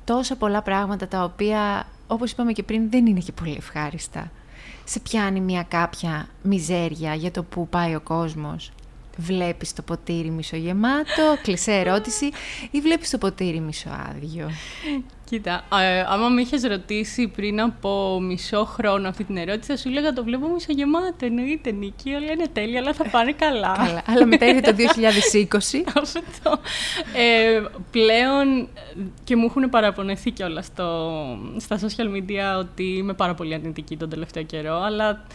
τόσα 0.05 0.37
πολλά 0.37 0.63
πράγματα 0.63 1.09
τα 1.09 1.25
οποία 1.25 1.87
όπως 2.07 2.31
είπαμε 2.31 2.53
και 2.53 2.63
πριν, 2.63 2.91
δεν 2.91 3.07
είναι 3.07 3.21
και 3.21 3.33
πολύ 3.33 3.55
ευχάριστα. 3.57 4.31
Σε 4.85 5.01
πιάνει 5.01 5.41
μια 5.41 5.63
κάποια 5.63 6.29
μιζέρια 6.43 7.15
για 7.15 7.31
το 7.31 7.43
που 7.43 7.69
πάει 7.69 7.95
ο 7.95 8.01
κόσμος. 8.01 8.73
Βλέπεις 9.17 9.73
το 9.73 9.83
ποτήρι 9.83 10.31
μισογεμάτο, 10.31 11.37
κλεισέ 11.43 11.73
ερώτηση, 11.73 12.31
ή 12.71 12.81
βλέπεις 12.81 13.11
το 13.11 13.19
ποτήρι 13.19 13.61
μισοάδιο. 13.61 14.51
Κοίτα, 15.29 15.65
ε, 15.81 16.01
άμα 16.09 16.29
με 16.29 16.41
είχες 16.41 16.63
ρωτήσει 16.63 17.29
πριν 17.29 17.61
από 17.61 18.21
μισό 18.21 18.65
χρόνο 18.65 19.09
αυτή 19.09 19.25
την 19.25 19.37
ερώτηση, 19.37 19.71
θα 19.71 19.77
σου 19.77 19.89
έλεγα 19.89 20.13
το 20.13 20.25
βλέπω 20.25 20.49
μισογεμάτο. 20.49 21.27
Εννοείται 21.27 21.71
νίκη, 21.71 22.11
όλα 22.11 22.33
είναι 22.33 22.47
τέλεια, 22.53 22.81
αλλά 22.81 22.93
θα 22.93 23.09
πάνε 23.09 23.33
καλά. 23.33 23.75
καλά. 23.77 24.03
Αλλά 24.07 24.27
μετά 24.27 24.47
ήρθε 24.47 24.61
το 24.61 24.75
2020. 25.57 25.59
Αυτό. 26.03 26.59
Ε, 27.17 27.63
πλέον 27.91 28.69
και 29.25 29.37
μου 29.37 29.45
έχουν 29.45 29.71
παραπονεθεί 29.71 30.31
κιόλας 30.31 30.67
στα 31.57 31.79
social 31.81 32.17
media 32.17 32.59
ότι 32.59 32.85
είμαι 32.85 33.13
πάρα 33.13 33.35
πολύ 33.35 33.55
αρνητική 33.55 33.97
τον 33.97 34.09
τελευταίο 34.09 34.43
καιρό, 34.43 34.83
αλλά 34.83 35.27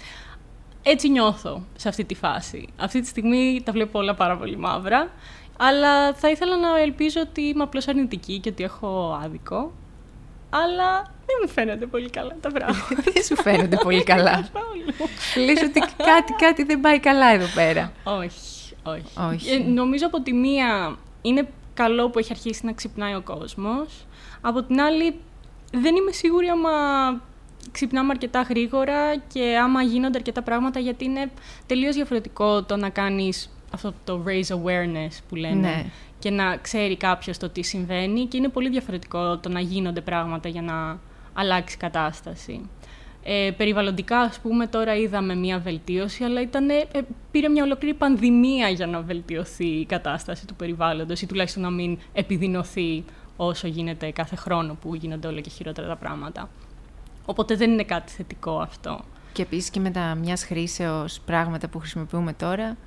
έτσι 0.84 1.10
νιώθω 1.10 1.64
σε 1.76 1.88
αυτή 1.88 2.06
τη 2.06 2.16
φάση. 2.16 2.68
Αυτή 2.78 3.02
τη 3.02 3.08
στιγμή 3.08 3.62
τα 3.66 3.72
βλέπω 3.72 4.00
όλα 4.00 4.16
πάρα 4.16 4.38
πολύ 4.38 4.58
μαύρα. 4.58 5.12
Αλλά 5.58 6.14
θα 6.14 6.30
ήθελα 6.30 6.58
να 6.58 6.80
ελπίζω 6.80 7.22
ότι 7.22 7.42
είμαι 7.42 7.64
απλώς 7.64 7.88
αρνητική 7.88 8.40
και 8.40 8.50
ότι 8.50 8.64
έχω 8.64 9.20
άδικο. 9.24 9.72
Αλλά 10.50 11.02
δεν 11.02 11.36
μου 11.42 11.50
φαίνονται 11.50 11.86
πολύ 11.86 12.10
καλά 12.10 12.36
τα 12.42 12.52
πράγματα. 12.52 12.88
δεν 13.14 13.24
σου 13.24 13.36
φαίνονται 13.36 13.78
πολύ 13.84 14.04
καλά. 14.04 14.50
Λες 15.46 15.62
ότι 15.62 15.80
κάτι, 15.80 16.34
κάτι 16.38 16.64
δεν 16.64 16.80
πάει 16.80 17.00
καλά 17.00 17.34
εδώ 17.34 17.46
πέρα. 17.56 17.92
Όχι, 18.04 18.76
όχι. 18.84 19.20
όχι. 19.32 19.52
Ε, 19.52 19.58
νομίζω 19.58 20.06
από 20.06 20.22
τη 20.22 20.34
μία 20.34 20.98
είναι 21.22 21.48
καλό 21.74 22.10
που 22.10 22.20
έχει 22.20 22.32
αρχίσει 22.32 22.66
να 22.66 22.74
ξυπνάει 22.74 23.16
ο 23.16 23.22
κόσμος. 23.22 24.06
Από 24.42 24.64
την 24.64 24.82
άλλη 24.82 25.20
δεν 25.72 25.96
είμαι 25.96 26.12
σίγουρη 26.12 26.48
άμα 26.48 26.70
ξυπνάμε 27.72 28.12
αρκετά 28.12 28.42
γρήγορα 28.42 29.16
και 29.18 29.58
άμα 29.64 29.82
γίνονται 29.82 30.18
αρκετά 30.18 30.42
πράγματα 30.42 30.80
γιατί 30.80 31.06
είναι 31.06 31.32
τελείως 31.66 31.96
διαφορετικό 31.96 32.64
το 32.64 32.76
να 32.76 32.90
κάνεις 32.90 33.50
αυτό 33.74 33.94
το 34.04 34.24
raise 34.28 34.56
awareness 34.56 35.18
που 35.30 35.36
λένε 35.36 35.68
ναι. 35.68 35.86
και 36.20 36.30
να 36.30 36.58
ξέρει 36.58 36.98
κάποιος 36.98 37.38
το 37.38 37.50
τι 37.50 37.62
συμβαίνει 37.62 38.26
και 38.26 38.38
είναι 38.38 38.50
πολύ 38.50 38.70
διαφορετικό 38.70 39.38
το 39.38 39.50
να 39.50 39.60
γίνονται 39.60 40.02
πράγματα 40.02 40.50
για 40.50 40.62
να 40.62 41.00
αλλάξει 41.34 41.76
η 41.76 41.80
κατάσταση. 41.80 42.70
Ε, 43.24 43.52
περιβαλλοντικά, 43.58 44.20
ας 44.20 44.40
πούμε, 44.40 44.68
τώρα 44.68 44.96
είδαμε 44.96 45.36
μία 45.36 45.60
βελτίωση, 45.60 46.24
αλλά 46.24 46.42
ήτανε, 46.42 46.74
ε, 46.74 47.02
πήρε 47.32 47.50
μια 47.50 47.64
ολόκληρη 47.64 47.94
πανδημία 47.94 48.70
για 48.70 48.88
να 48.88 49.02
βελτιωθεί 49.02 49.68
η 49.68 49.86
κατάσταση 49.86 50.48
του 50.48 50.56
περιβάλλοντος 50.56 51.22
ή 51.22 51.26
τουλάχιστον 51.26 51.64
να 51.64 51.70
μην 51.70 51.98
επιδεινωθεί 52.14 53.04
όσο 53.36 53.68
γίνεται 53.68 54.12
κάθε 54.12 54.36
χρόνο 54.36 54.78
που 54.82 54.96
γίνονται 54.96 55.28
όλο 55.28 55.42
και 55.42 55.50
χειρότερα 55.50 55.88
τα 55.88 55.96
πράγματα. 55.96 56.50
Οπότε 57.26 57.56
δεν 57.56 57.72
είναι 57.72 57.84
κάτι 57.84 58.12
θετικό 58.12 58.60
αυτό. 58.60 59.00
Και 59.32 59.42
επίσης 59.42 59.70
και 59.70 59.80
με 59.80 59.90
τα 59.90 60.16
μιας 60.22 60.44
χρήσεως 60.44 61.20
πράγματα 61.26 61.68
που 61.68 61.80
χρησιμοποιούμε 61.80 62.34
τώρα, 62.34 62.78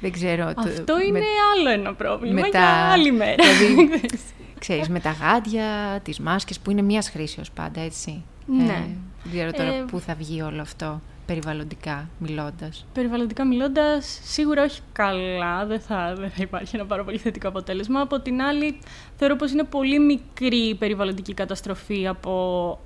δεν 0.00 0.12
ξέρω. 0.12 0.52
Αυτό 0.56 1.00
είναι 1.00 1.20
άλλο 1.54 1.70
ένα 1.70 1.94
πρόβλημα 1.94 2.40
με 2.40 2.48
για 2.48 2.68
άλλη 2.68 3.12
μέρα. 3.12 3.44
Δηλαδή, 3.58 4.00
ξέρεις, 4.58 4.88
με 4.88 5.00
τα 5.00 5.10
γάντια, 5.10 6.00
τις 6.02 6.20
μάσκες 6.20 6.58
που 6.58 6.70
είναι 6.70 6.82
μίας 6.82 7.08
χρήσεως 7.08 7.50
πάντα, 7.50 7.80
έτσι. 7.80 8.24
Ναι. 8.46 8.88
Ε, 9.32 9.44
δεν 9.44 9.52
τώρα 9.52 9.74
ε, 9.74 9.84
πού 9.90 10.00
θα 10.00 10.14
βγει 10.14 10.42
όλο 10.42 10.60
αυτό 10.60 11.00
περιβαλλοντικά 11.26 12.08
μιλώντας. 12.18 12.86
Περιβαλλοντικά 12.92 13.46
μιλώντας, 13.46 14.20
σίγουρα 14.22 14.62
όχι 14.62 14.80
καλά, 14.92 15.66
δεν 15.66 15.80
θα, 15.80 16.14
δεν 16.18 16.30
θα 16.30 16.42
υπάρχει 16.42 16.76
ένα 16.76 16.86
πάρα 16.86 17.04
πολύ 17.04 17.18
θετικό 17.18 17.48
αποτέλεσμα. 17.48 18.00
Από 18.00 18.20
την 18.20 18.40
άλλη, 18.42 18.78
θεωρώ 19.16 19.36
πως 19.36 19.52
είναι 19.52 19.64
πολύ 19.64 19.98
μικρή 19.98 20.68
η 20.68 20.74
περιβαλλοντική 20.74 21.34
καταστροφή 21.34 22.06
από 22.06 22.78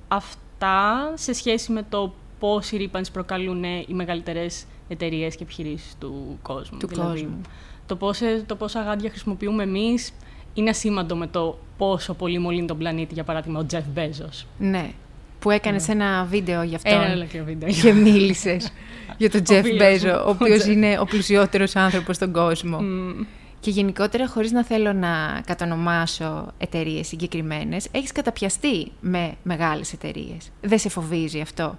αυτά 0.61 1.13
σε 1.17 1.33
σχέση 1.33 1.71
με 1.71 1.85
το 1.89 2.13
πόση 2.39 2.77
ρήπανση 2.77 3.11
προκαλούν 3.11 3.63
οι 3.63 3.93
μεγαλύτερες 3.93 4.65
εταιρείες 4.87 5.35
και 5.35 5.43
επιχειρήσεις 5.43 5.95
του 5.99 6.39
κόσμου. 6.41 6.77
Του 6.77 6.87
δηλαδή, 6.87 7.21
κόσμου. 7.21 7.41
Το, 7.85 7.95
πόσε, 7.95 8.43
το 8.45 8.55
πόσα 8.55 8.81
γάντια 8.81 9.09
χρησιμοποιούμε 9.09 9.63
εμείς 9.63 10.13
είναι 10.53 10.69
ασήμαντο 10.69 11.15
με 11.15 11.27
το 11.27 11.59
πόσο 11.77 12.13
πολύ 12.13 12.39
μολύνει 12.39 12.67
τον 12.67 12.77
πλανήτη, 12.77 13.13
για 13.13 13.23
παράδειγμα, 13.23 13.59
ο 13.59 13.65
Τζεφ 13.65 13.83
Μπέζος. 13.93 14.47
Ναι. 14.57 14.91
που 15.39 15.49
έκανες 15.49 15.87
ένα 15.87 16.25
βίντεο 16.29 16.63
γι' 16.63 16.75
αυτό. 16.75 16.89
Ένα 16.89 17.13
ολόκληρο 17.13 17.45
βίντεο. 17.45 17.69
Και 17.81 17.93
μίλησες 17.93 18.71
για 19.17 19.29
τον 19.29 19.43
Τζεφ 19.43 19.65
φίλος 19.65 19.77
Μπέζο, 19.77 20.07
μου, 20.07 20.21
ο 20.25 20.27
ο 20.27 20.29
οποίος 20.29 20.63
Jeff. 20.63 20.71
είναι 20.71 20.99
ο 20.99 21.05
πλουσιότερος 21.05 21.75
άνθρωπος 21.75 22.15
στον 22.15 22.31
κόσμο. 22.31 22.79
Μμ. 22.79 23.25
Και 23.61 23.69
γενικότερα, 23.69 24.27
χωρίς 24.27 24.51
να 24.51 24.63
θέλω 24.63 24.93
να 24.93 25.41
κατονομάσω 25.45 26.47
εταιρείες 26.57 27.07
συγκεκριμένες, 27.07 27.87
έχεις 27.91 28.11
καταπιαστεί 28.11 28.91
με 28.99 29.33
μεγάλες 29.43 29.93
εταιρείες. 29.93 30.51
Δεν 30.61 30.79
σε 30.79 30.89
φοβίζει 30.89 31.39
αυτό; 31.39 31.77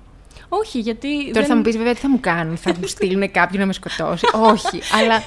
Όχι, 0.49 0.79
γιατί. 0.79 1.25
Τώρα 1.25 1.33
δεν... 1.33 1.47
θα 1.47 1.57
μου 1.57 1.63
πεις 1.63 1.77
βέβαια 1.77 1.95
τι 1.95 2.01
θα 2.01 2.09
μου 2.09 2.21
κάνουν, 2.21 2.57
θα 2.57 2.75
μου 2.81 2.87
στείλουν 2.87 3.31
κάποιον 3.31 3.61
να 3.61 3.67
με 3.67 3.73
σκοτώσει. 3.73 4.27
Όχι, 4.33 4.81
αλλά 5.01 5.23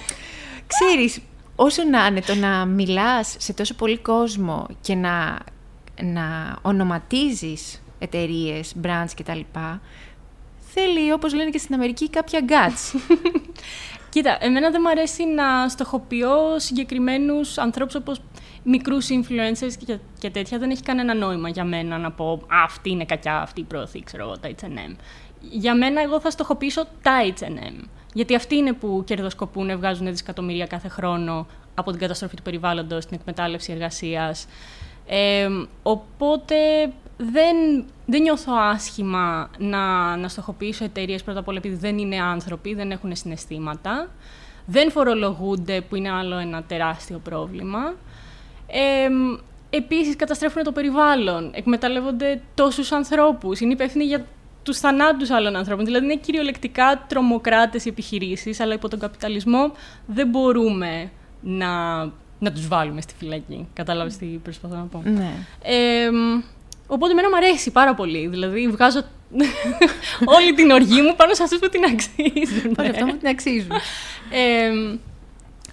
ξέρεις, 0.68 1.20
όσο 1.56 1.84
να 1.84 2.06
είναι 2.06 2.22
το 2.22 2.36
να 2.36 2.66
μιλάς 2.66 3.36
σε 3.38 3.54
τόσο 3.54 3.74
πολύ 3.74 3.98
κόσμο 3.98 4.68
και 4.82 4.96
να, 4.96 5.40
να 6.02 6.58
ονοματίζεις 6.62 7.82
εταιρείες, 8.00 8.76
brands 8.84 9.12
κτλ. 9.16 9.40
Θέλει, 10.74 11.12
όπως 11.12 11.34
λένε 11.34 11.50
και 11.50 11.58
στην 11.58 11.76
Αμερική, 11.76 12.10
κάποια 12.10 12.40
guts. 12.48 13.00
Κοίτα, 14.16 14.38
εμένα 14.40 14.70
δεν 14.72 14.82
μου 14.84 14.90
αρέσει 14.90 15.26
να 15.26 15.70
στοχοποιώ 15.70 16.60
συγκεκριμένους 16.60 17.58
ανθρώπους 17.58 17.96
όπως 17.96 18.22
μικρούς 18.64 19.08
influencers 19.10 19.74
και, 19.86 19.98
και 20.20 20.30
τέτοια. 20.30 20.58
Δεν 20.58 20.70
έχει 20.70 20.82
κανένα 20.82 21.14
νόημα 21.14 21.50
για 21.50 21.64
μένα 21.64 21.98
να 21.98 22.12
πω 22.12 22.32
«Α, 22.32 22.64
αυτή 22.64 22.90
είναι 22.90 23.06
κακιά, 23.06 23.42
αυτή 23.42 23.64
προωθεί, 23.64 24.04
ξέρω 24.04 24.24
εγώ, 24.24 24.38
τα 24.38 24.50
HM. 24.50 24.96
Για 25.42 25.76
μένα, 25.76 26.02
εγώ 26.02 26.20
θα 26.20 26.30
στοχοποιήσω 26.30 26.86
τα 27.02 27.34
HM. 27.38 27.86
Γιατί 28.14 28.36
αυτοί 28.36 28.56
είναι 28.56 28.74
που 28.74 29.04
κερδοσκοπούν, 29.06 29.78
βγάζουν 29.78 30.08
δισεκατομμύρια 30.08 30.68
κάθε 30.68 30.88
χρόνο 30.88 31.48
από 31.76 31.92
την 31.92 32.00
καταστροφή 32.00 32.36
του 32.36 32.42
περιβάλλοντος, 32.42 33.06
την 33.06 33.18
εκμετάλλευση 33.20 33.72
εργασίας. 33.72 34.48
Ε, 35.08 35.48
οπότε 35.84 36.56
δεν, 37.18 37.86
δεν 38.06 38.22
νιώθω 38.22 38.54
άσχημα 38.56 39.50
να, 39.58 40.16
να 40.18 40.28
στοχοποιήσω 40.28 40.84
εταιρείες 40.84 41.24
πρώτα 41.24 41.40
απ' 41.40 41.48
όλα 41.48 41.58
επειδή 41.58 41.76
δεν 41.76 41.98
είναι 41.98 42.22
άνθρωποι, 42.22 42.74
δεν 42.74 42.92
έχουν 42.92 43.16
συναισθήματα. 43.16 44.10
Δεν 44.66 44.92
φορολογούνται, 44.92 45.82
που 45.82 45.96
είναι 45.96 46.12
άλλο 46.12 46.38
ένα 46.38 46.64
τεράστιο 46.64 47.20
πρόβλημα. 47.24 47.94
Ε, 48.68 49.08
επίσης, 49.70 50.16
καταστρέφουν 50.16 50.64
το 50.64 50.72
περιβάλλον, 50.72 51.52
εκμεταλλεύονται 51.54 52.42
τόσους 52.54 52.92
ανθρώπους, 52.92 53.60
είναι 53.60 53.74
υπεύθυνοι 53.74 54.04
για 54.04 54.26
τους 54.64 54.80
θανάτους 54.80 55.30
άλλων 55.30 55.56
ανθρώπων. 55.56 55.86
Δηλαδή, 55.86 56.06
είναι 56.06 56.16
κυριολεκτικά 56.16 57.06
τρομοκράτες 57.08 57.86
οι 57.86 57.90
επιχειρήσεις, 57.90 58.60
αλλά 58.60 58.74
υπό 58.74 58.90
τον 58.90 59.00
καπιταλισμό 59.00 59.72
δεν 60.06 60.28
μπορούμε 60.28 61.12
να, 61.42 62.04
να 62.40 62.52
τους 62.54 62.68
βάλουμε 62.68 63.02
στη 63.02 63.14
φυλακή. 63.18 63.68
Κατάλαβες 63.74 64.18
τι 64.18 64.26
προσπαθώ 64.26 64.76
να 64.76 64.84
πω. 64.84 65.02
ναι. 65.06 65.32
Ε, 65.64 66.10
οπότε 66.88 67.12
εμένα 67.12 67.30
μου 67.30 67.36
αρέσει 67.36 67.72
πάρα 67.72 67.94
πολύ. 67.94 68.27
Δηλαδή 68.27 68.68
βγάζω 68.68 69.01
όλη 70.38 70.54
την 70.54 70.72
οργή 70.72 71.01
μου 71.01 71.15
πάνω 71.15 71.34
σε 71.34 71.44
αυτούς 71.44 71.60
που 71.60 71.70
την 71.70 71.84
αξίζουν. 71.84 72.72
Πάρα 72.75 72.89
αυτό 72.89 73.06
μου 73.06 73.18
την 73.18 73.27
αξίζουν. 73.27 73.72
Ε, 74.32 74.98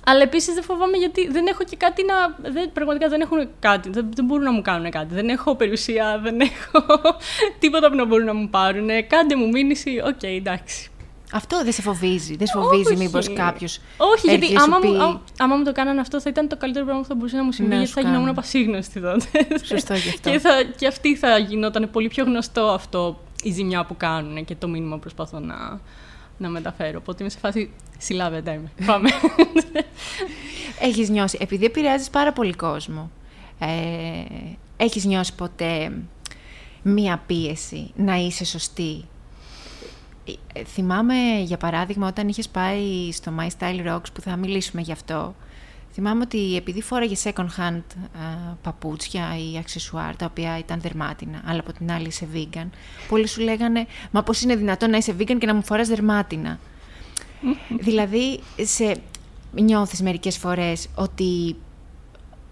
αλλά 0.06 0.22
επίσης 0.22 0.54
δεν 0.54 0.62
φοβάμαι 0.62 0.96
γιατί 0.96 1.28
δεν 1.28 1.46
έχω 1.46 1.64
και 1.64 1.76
κάτι 1.76 2.04
να. 2.04 2.50
Δεν, 2.50 2.72
πραγματικά 2.72 3.08
δεν 3.08 3.20
έχουν 3.20 3.48
κάτι. 3.60 3.90
Δεν, 3.90 4.08
δεν 4.14 4.24
μπορούν 4.24 4.44
να 4.44 4.52
μου 4.52 4.62
κάνουν 4.62 4.90
κάτι. 4.90 5.14
Δεν 5.14 5.28
έχω 5.28 5.54
περιουσία, 5.54 6.20
δεν 6.22 6.40
έχω 6.40 6.86
τίποτα 7.60 7.88
που 7.88 7.94
να 7.94 8.04
μπορούν 8.04 8.26
να 8.26 8.34
μου 8.34 8.48
πάρουν. 8.48 8.88
Κάντε 9.06 9.36
μου 9.36 9.48
μήνυση, 9.48 10.02
οκ, 10.06 10.22
εντάξει. 10.22 10.90
Αυτό 11.34 11.62
δεν 11.64 11.72
σε 11.72 11.82
φοβίζει. 11.82 12.36
Δεν 12.36 12.46
σε 12.46 12.52
φοβίζει 12.58 12.92
Όχι. 12.92 12.96
μήπως 13.02 13.32
κάποιος. 13.32 13.78
Όχι, 13.96 14.28
γιατί 14.28 14.42
έρθει 14.44 14.54
να 14.54 14.60
σου 14.60 14.66
άμα, 14.74 14.78
μου, 14.86 14.92
πει- 14.92 15.00
άμα, 15.02 15.20
άμα 15.38 15.56
μου 15.56 15.64
το 15.64 15.72
κάνανε 15.72 16.00
αυτό 16.00 16.20
θα 16.20 16.30
ήταν 16.30 16.48
το 16.48 16.56
καλύτερο 16.56 16.84
πράγμα 16.84 17.02
που 17.02 17.08
θα 17.08 17.14
μπορούσε 17.14 17.36
να 17.36 17.44
μου 17.44 17.52
συμβεί, 17.52 17.70
Να 17.70 17.76
γιατί 17.76 17.88
σου 17.90 17.94
θα 17.96 18.00
γινόμουν 18.00 18.24
κάνουν. 18.24 18.38
πασίγνωστη 18.38 19.00
τότε. 19.00 19.26
Σωστό 19.64 19.94
γι' 19.94 20.08
αυτό. 20.08 20.30
και, 20.30 20.38
θα, 20.38 20.50
και 20.76 20.86
αυτή 20.86 21.16
θα 21.16 21.38
γινόταν 21.38 21.88
πολύ 21.92 22.08
πιο 22.08 22.24
γνωστό 22.24 22.62
αυτό, 22.62 23.20
η 23.42 23.50
ζημιά 23.50 23.84
που 23.84 23.96
κάνουν 23.96 24.44
και 24.44 24.54
το 24.54 24.68
μήνυμα 24.68 24.94
που 24.94 25.00
προσπαθώ 25.00 25.38
να, 25.38 25.80
να 26.38 26.48
μεταφέρω. 26.48 26.98
Οπότε 26.98 27.22
είμαι 27.22 27.30
σε 27.32 27.38
φάση 27.38 27.70
συλλάβετε 27.98 28.60
με. 28.76 28.84
Πάμε. 28.86 29.08
Έχεις 30.80 31.08
νιώσει, 31.08 31.38
επειδή 31.40 31.64
επηρεάζεις 31.64 32.10
πάρα 32.10 32.32
πολύ 32.32 32.52
κόσμο, 32.54 33.10
ε, 33.58 33.66
έχεις 34.76 35.04
νιώσει 35.04 35.34
ποτέ 35.34 35.92
μία 36.82 37.22
πίεση 37.26 37.90
να 37.96 38.14
είσαι 38.16 38.44
σωστή. 38.44 39.04
Ε, 40.52 40.64
θυμάμαι, 40.64 41.14
για 41.44 41.56
παράδειγμα, 41.56 42.06
όταν 42.08 42.28
είχες 42.28 42.48
πάει 42.48 43.12
στο 43.12 43.32
My 43.38 43.46
Style 43.58 43.88
Rocks, 43.88 44.12
που 44.12 44.20
θα 44.20 44.36
μιλήσουμε 44.36 44.82
γι' 44.82 44.92
αυτό, 44.92 45.34
θυμάμαι 45.92 46.22
ότι 46.22 46.56
επειδή 46.56 46.82
φόραγε 46.82 47.16
second 47.22 47.46
hand 47.58 47.82
α, 48.00 48.54
παπούτσια 48.62 49.36
ή 49.52 49.58
αξεσουάρ, 49.58 50.16
τα 50.16 50.26
οποία 50.26 50.58
ήταν 50.58 50.80
δερμάτινα, 50.80 51.42
αλλά 51.44 51.60
από 51.60 51.72
την 51.72 51.92
άλλη 51.92 52.06
είσαι 52.06 52.28
vegan, 52.34 52.68
πολλοί 53.08 53.26
σου 53.26 53.40
λέγανε 53.40 53.86
«Μα 54.10 54.22
πώς 54.22 54.42
είναι 54.42 54.56
δυνατόν 54.56 54.90
να 54.90 54.96
είσαι 54.96 55.14
vegan 55.18 55.38
και 55.38 55.46
να 55.46 55.54
μου 55.54 55.64
φοράς 55.64 55.88
δερμάτινα» 55.88 56.58
δηλαδή, 57.86 58.40
σε, 58.62 58.96
νιώθεις 59.52 60.02
μερικές 60.02 60.36
φορές 60.38 60.88
ότι, 60.94 61.56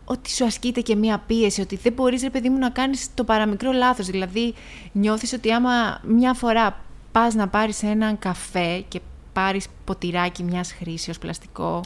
ότι 0.04 0.30
σου 0.30 0.44
ασκείται 0.44 0.80
και 0.80 0.96
μία 0.96 1.22
πίεση, 1.26 1.60
ότι 1.60 1.76
δεν 1.76 1.92
μπορείς, 1.92 2.22
ρε 2.22 2.30
παιδί 2.30 2.48
μου, 2.48 2.58
να 2.58 2.70
κάνεις 2.70 3.08
το 3.14 3.24
παραμικρό 3.24 3.72
λάθος. 3.72 4.06
Δηλαδή, 4.06 4.54
νιώθεις 4.92 5.32
ότι 5.32 5.52
άμα 5.52 6.00
μια 6.04 6.34
φορά 6.34 6.84
πας 7.12 7.34
να 7.34 7.48
πάρεις 7.48 7.82
έναν 7.82 8.18
καφέ 8.18 8.84
και 8.88 9.00
πάρεις 9.32 9.66
ποτηράκι 9.84 10.42
μιας 10.42 10.72
χρήσεως 10.72 11.18
πλαστικό, 11.18 11.80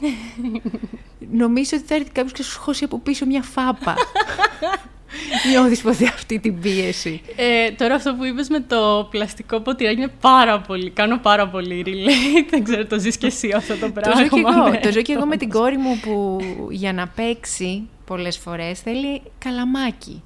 νομίζω 1.43 1.71
ότι 1.75 1.87
θα 1.87 1.95
έρθει 1.95 2.11
κάποιος 2.11 2.33
και 2.33 2.43
σου 2.43 2.61
χώσει 2.61 2.85
από 2.85 2.99
πίσω 2.99 3.27
μια 3.27 3.43
φάπα. 3.43 3.95
Νιώθεις 5.51 5.83
ποτέ 5.83 6.05
αυτή 6.05 6.39
την 6.39 6.61
πίεση. 6.61 7.21
Ε, 7.37 7.71
τώρα 7.71 7.95
αυτό 7.95 8.15
που 8.15 8.25
είπες 8.25 8.49
με 8.49 8.61
το 8.61 9.09
πλαστικό 9.11 9.61
ποτηράκι 9.61 9.97
είναι 9.97 10.13
πάρα 10.21 10.61
πολύ, 10.61 10.91
κάνω 10.91 11.19
πάρα 11.19 11.49
πολύ 11.49 11.85
relate, 11.87 12.47
δεν 12.51 12.65
ξέρω 12.65 12.87
το 12.87 12.99
ζεις 12.99 13.17
και 13.17 13.27
εσύ 13.27 13.53
αυτό 13.53 13.75
το 13.75 13.87
Το 13.87 13.93
πράγμα. 13.93 14.23
ζω, 14.23 14.29
και 14.29 14.43
εγώ, 14.47 14.69
ναι. 14.71 14.79
το 14.79 14.93
ζω 14.93 15.03
και 15.03 15.13
εγώ 15.13 15.27
με 15.27 15.37
την 15.37 15.51
κόρη 15.57 15.77
μου 15.77 15.99
που 16.03 16.39
για 16.71 16.93
να 16.93 17.09
παίξει 17.09 17.89
πολλές 18.05 18.39
φορές 18.39 18.81
θέλει 18.81 19.23
καλαμάκι. 19.39 20.23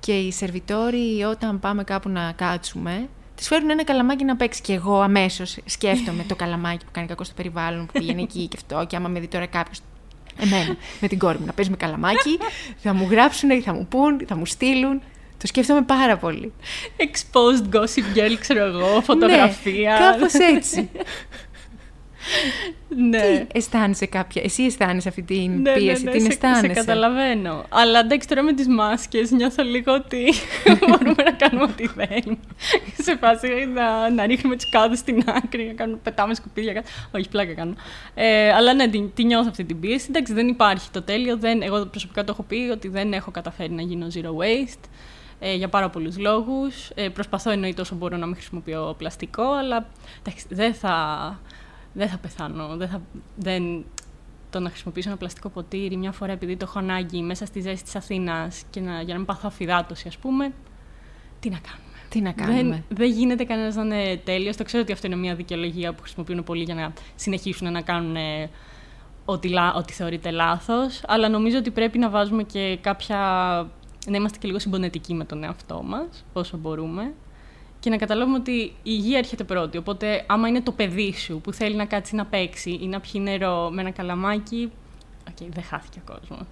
Και 0.00 0.12
οι 0.12 0.32
σερβιτόροι 0.32 1.22
όταν 1.30 1.58
πάμε 1.58 1.84
κάπου 1.84 2.08
να 2.08 2.32
κάτσουμε, 2.36 3.08
της 3.38 3.48
φέρνουν 3.48 3.70
ένα 3.70 3.84
καλαμάκι 3.84 4.24
να 4.24 4.36
παίξει. 4.36 4.60
Και 4.60 4.72
εγώ 4.72 5.00
αμέσως 5.00 5.58
σκέφτομαι 5.64 6.24
το 6.28 6.36
καλαμάκι 6.36 6.84
που 6.84 6.90
κάνει 6.92 7.06
κακό 7.06 7.24
στο 7.24 7.34
περιβάλλον, 7.34 7.86
που 7.86 7.92
πηγαίνει 7.92 8.22
εκεί 8.22 8.46
και 8.46 8.56
αυτό. 8.56 8.86
Και 8.86 8.96
άμα 8.96 9.08
με 9.08 9.20
δει 9.20 9.28
τώρα 9.28 9.46
κάποιος. 9.46 9.80
Εμένα, 10.40 10.76
με 11.00 11.08
την 11.08 11.18
κόρη 11.18 11.38
μου, 11.38 11.46
να 11.46 11.52
παίζει 11.52 11.70
με 11.70 11.76
καλαμάκι, 11.76 12.38
θα 12.76 12.94
μου 12.94 13.08
γράψουν, 13.10 13.62
θα 13.62 13.74
μου 13.74 13.86
πούν, 13.86 14.20
θα 14.26 14.36
μου 14.36 14.46
στείλουν. 14.46 15.02
Το 15.38 15.46
σκέφτομαι 15.46 15.82
πάρα 15.82 16.16
πολύ. 16.16 16.52
Exposed 16.96 17.74
gossip 17.74 18.18
girl, 18.18 18.36
ξέρω 18.40 18.64
εγώ, 18.64 19.00
φωτογραφία. 19.00 19.92
Ναι, 19.92 19.98
κάπως 19.98 20.34
έτσι. 20.34 20.90
Ναι. 22.88 23.20
Τι 23.20 23.58
αισθάνεσαι 23.58 24.06
κάποια. 24.06 24.42
Εσύ 24.44 24.62
αισθάνεσαι 24.62 25.08
αυτή 25.08 25.22
την 25.22 25.60
Ναι, 25.60 25.72
πίεση, 25.72 26.04
ναι, 26.04 26.10
ναι, 26.10 26.16
την 26.16 26.20
σε, 26.20 26.26
αισθάνεσαι; 26.26 26.66
σε 26.66 26.72
καταλαβαίνω. 26.72 27.64
Αλλά 27.68 27.98
εντάξει, 27.98 28.28
τώρα 28.28 28.42
με 28.42 28.52
τις 28.52 28.68
μάσκες 28.68 29.30
νιώθω 29.30 29.62
λίγο 29.62 29.92
ότι 29.92 30.32
μπορούμε 30.88 31.22
να 31.22 31.32
κάνουμε 31.32 31.62
ό,τι 31.62 31.86
θέλουμε. 31.86 32.38
σε 33.02 33.16
φάση 33.16 33.48
να, 33.74 34.10
να 34.10 34.26
ρίχνουμε 34.26 34.56
τις 34.56 34.70
κάδες 34.70 34.98
στην 34.98 35.22
άκρη, 35.26 35.66
να 35.66 35.72
κάνουμε, 35.72 35.98
πετάμε 36.02 36.34
σκουπίδια 36.34 36.72
κάτω. 36.72 36.88
Όχι, 37.10 37.28
πλάκα 37.28 37.54
κάνω. 37.54 37.74
Ε, 38.14 38.52
αλλά 38.52 38.74
ναι, 38.74 38.88
τη, 38.88 39.10
τη 39.14 39.24
νιώθω 39.24 39.46
αυτή 39.50 39.64
την 39.64 39.80
πίεση. 39.80 40.06
Εντάξει, 40.08 40.32
δεν 40.32 40.48
υπάρχει 40.48 40.90
το 40.90 41.02
τέλειο. 41.02 41.36
Δεν, 41.36 41.62
εγώ 41.62 41.86
προσωπικά 41.86 42.24
το 42.24 42.32
έχω 42.32 42.42
πει 42.42 42.68
ότι 42.72 42.88
δεν 42.88 43.12
έχω 43.12 43.30
καταφέρει 43.30 43.72
να 43.72 43.82
γίνω 43.82 44.06
zero 44.14 44.28
waste. 44.28 44.88
Ε, 45.40 45.54
για 45.54 45.68
πάρα 45.68 45.90
πολλούς 45.90 46.18
λόγους. 46.18 46.90
Ε, 46.94 47.08
προσπαθώ 47.08 47.50
εννοείται 47.50 47.80
όσο 47.80 47.94
μπορώ 47.94 48.16
να 48.16 48.26
μην 48.26 48.34
χρησιμοποιώ 48.34 48.94
πλαστικό, 48.98 49.52
αλλά 49.52 49.86
εντάξει, 50.20 50.46
δεν 50.48 50.74
θα, 50.74 51.40
δεν 51.98 52.08
θα 52.08 52.18
πεθάνω. 52.18 52.76
Δεν 52.76 52.88
θα, 52.88 53.02
δεν, 53.36 53.84
το 54.50 54.60
να 54.60 54.68
χρησιμοποιήσω 54.68 55.08
ένα 55.08 55.18
πλαστικό 55.18 55.48
ποτήρι 55.48 55.96
μια 55.96 56.12
φορά 56.12 56.32
επειδή 56.32 56.56
το 56.56 56.64
έχω 56.68 56.78
ανάγκη 56.78 57.22
μέσα 57.22 57.46
στη 57.46 57.60
ζέστη 57.60 57.84
της 57.84 57.96
Αθήνας 57.96 58.62
και 58.70 58.80
να, 58.80 58.92
για 58.92 59.12
να 59.12 59.14
μην 59.14 59.24
πάθω 59.24 59.42
αφυδάτωση, 59.46 60.08
ας 60.08 60.16
πούμε, 60.18 60.52
τι 61.40 61.50
να 61.50 61.58
κάνουμε. 61.58 61.86
Τι 62.08 62.20
να 62.20 62.32
κάνουμε. 62.32 62.62
Δεν, 62.62 62.84
δεν 62.88 63.10
γίνεται 63.10 63.44
κανένας 63.44 63.74
να 63.74 63.82
είναι 63.82 64.16
τέλειος. 64.16 64.56
Το 64.56 64.64
ξέρω 64.64 64.82
ότι 64.82 64.92
αυτό 64.92 65.06
είναι 65.06 65.16
μια 65.16 65.34
δικαιολογία 65.34 65.92
που 65.92 66.02
χρησιμοποιούν 66.02 66.44
πολλοί 66.44 66.62
για 66.62 66.74
να 66.74 66.92
συνεχίσουν 67.14 67.72
να 67.72 67.80
κάνουν 67.80 68.16
ε, 68.16 68.50
ό,τι, 69.24 69.48
λα- 69.48 69.74
ό,τι 69.74 69.92
θεωρείται 69.92 70.30
λάθος. 70.30 71.00
Αλλά 71.06 71.28
νομίζω 71.28 71.58
ότι 71.58 71.70
πρέπει 71.70 71.98
να 71.98 72.10
βάζουμε 72.10 72.42
και 72.42 72.78
κάποια. 72.80 73.16
να 74.06 74.16
είμαστε 74.16 74.38
και 74.38 74.46
λίγο 74.46 74.58
συμπονετικοί 74.58 75.14
με 75.14 75.24
τον 75.24 75.44
εαυτό 75.44 75.82
μας, 75.82 76.24
όσο 76.32 76.56
μπορούμε. 76.56 77.12
Και 77.80 77.90
να 77.90 77.96
καταλάβουμε 77.96 78.36
ότι 78.36 78.52
η 78.60 78.72
υγεία 78.82 79.18
έρχεται 79.18 79.44
πρώτη. 79.44 79.78
Οπότε, 79.78 80.24
άμα 80.26 80.48
είναι 80.48 80.60
το 80.62 80.72
παιδί 80.72 81.12
σου 81.12 81.40
που 81.40 81.52
θέλει 81.52 81.74
να 81.74 81.84
κάτσει 81.84 82.14
να 82.14 82.26
παίξει 82.26 82.78
ή 82.82 82.86
να 82.86 83.00
πιει 83.00 83.20
νερό 83.24 83.70
με 83.72 83.80
ένα 83.80 83.90
καλαμάκι. 83.90 84.72
Οκ, 85.28 85.52
δεν 85.52 85.62
χάθηκε 85.64 85.98
ο 86.08 86.12
κόσμος. 86.12 86.46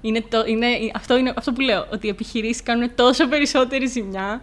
Είναι 0.00 0.20
το, 0.28 0.44
είναι, 0.46 0.66
αυτό 0.94 1.16
είναι 1.16 1.32
αυτό 1.36 1.52
που 1.52 1.60
λέω, 1.60 1.86
ότι 1.92 2.06
οι 2.06 2.10
επιχειρήσεις 2.10 2.62
κάνουν 2.62 2.94
τόσο 2.94 3.28
περισσότερη 3.28 3.86
ζημιά 3.86 4.42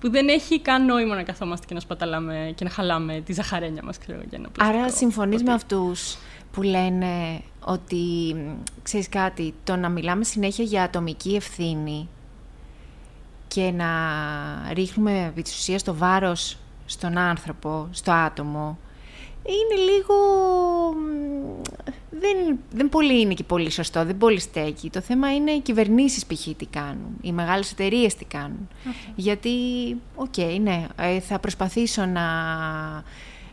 που 0.00 0.10
δεν 0.10 0.28
έχει 0.28 0.60
καν 0.60 0.84
νόημα 0.84 1.14
να 1.14 1.22
καθόμαστε 1.22 1.66
και 1.66 1.74
να 1.74 1.80
σπαταλάμε 1.80 2.52
και 2.54 2.64
να 2.64 2.70
χαλάμε 2.70 3.20
τη 3.24 3.32
ζαχαρένια 3.32 3.82
μας, 3.84 3.98
ξέρω, 3.98 4.18
για 4.28 4.38
ένα 4.38 4.48
πλαστικό 4.48 4.78
Άρα 4.78 4.90
συμφωνείς 4.90 5.42
με 5.42 5.50
ποτήρι. 5.50 5.54
αυτούς 5.54 6.16
που 6.52 6.62
λένε 6.62 7.40
ότι, 7.64 8.34
μ, 8.36 8.62
ξέρεις 8.82 9.08
κάτι, 9.08 9.54
το 9.64 9.76
να 9.76 9.88
μιλάμε 9.88 10.24
συνέχεια 10.24 10.64
για 10.64 10.82
ατομική 10.82 11.34
ευθύνη 11.34 12.08
και 13.48 13.70
να 13.70 13.88
ρίχνουμε 14.72 15.24
επί 15.26 15.42
της 15.42 15.54
ουσίας 15.54 15.82
το 15.82 15.94
βάρος 15.94 16.58
στον 16.86 17.18
άνθρωπο, 17.18 17.88
στο 17.90 18.12
άτομο, 18.12 18.78
είναι 19.44 19.82
λίγο... 19.90 20.14
Δεν, 22.10 22.58
δεν 22.70 22.88
πολύ 22.88 23.20
είναι 23.20 23.34
και 23.34 23.44
πολύ 23.44 23.70
σωστό, 23.70 24.04
δεν 24.04 24.18
πολύ 24.18 24.40
στέκει. 24.40 24.90
Το 24.90 25.00
θέμα 25.00 25.34
είναι 25.34 25.50
οι 25.50 25.60
κυβερνήσεις 25.60 26.26
π.χ. 26.26 26.48
τι 26.56 26.66
κάνουν, 26.66 27.16
οι 27.20 27.32
μεγάλες 27.32 27.72
εταιρείες 27.72 28.14
τι 28.14 28.24
κάνουν. 28.24 28.68
Γιατί, 29.14 29.50
οκ, 30.14 30.36
ναι, 30.60 30.86
ε, 30.96 31.20
θα 31.20 31.38
προσπαθήσω 31.38 32.06
να 32.06 32.22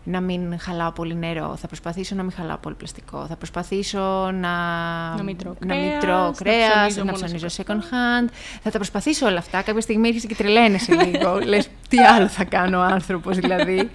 να 0.08 0.22
μην 0.22 0.60
χαλάω 0.60 0.92
πολύ 0.92 1.16
νερό, 1.16 1.56
θα 1.56 1.68
προσπαθήσω 1.68 2.16
να 2.16 2.24
μην 2.24 2.32
χαλάω 2.32 2.58
πολύ 2.58 2.76
πλαστικό, 2.76 3.26
θα 3.26 3.36
προσπαθήσω 3.36 4.32
να, 4.32 4.56
να 5.16 5.24
μην 5.24 5.38
τρώω 5.38 5.54
να 5.60 5.76
μην 5.76 5.86
κρέας, 5.86 6.04
τρώω 6.04 6.26
να 6.26 6.32
κρέας, 6.32 6.70
ψωνίζω 6.70 6.98
να 6.98 7.06
μόνο 7.06 7.18
ψωνίζω 7.18 7.48
σε 7.48 7.64
second 7.68 7.72
hand. 7.72 8.30
Θα 8.64 8.72
τα 8.72 8.78
προσπαθήσω 8.78 9.28
όλα 9.28 9.38
αυτά. 9.38 9.62
Κάποια 9.62 9.82
στιγμή 9.82 10.08
έρχεσαι 10.08 10.28
και 10.28 10.36
τρελαίνεσαι 10.36 10.94
λίγο. 10.94 11.40
Λες, 11.50 11.68
τι 11.90 11.98
άλλο 11.98 12.28
θα 12.28 12.44
κάνω 12.44 12.78
ο 12.80 12.82
άνθρωπος 12.82 13.38
δηλαδή. 13.38 13.90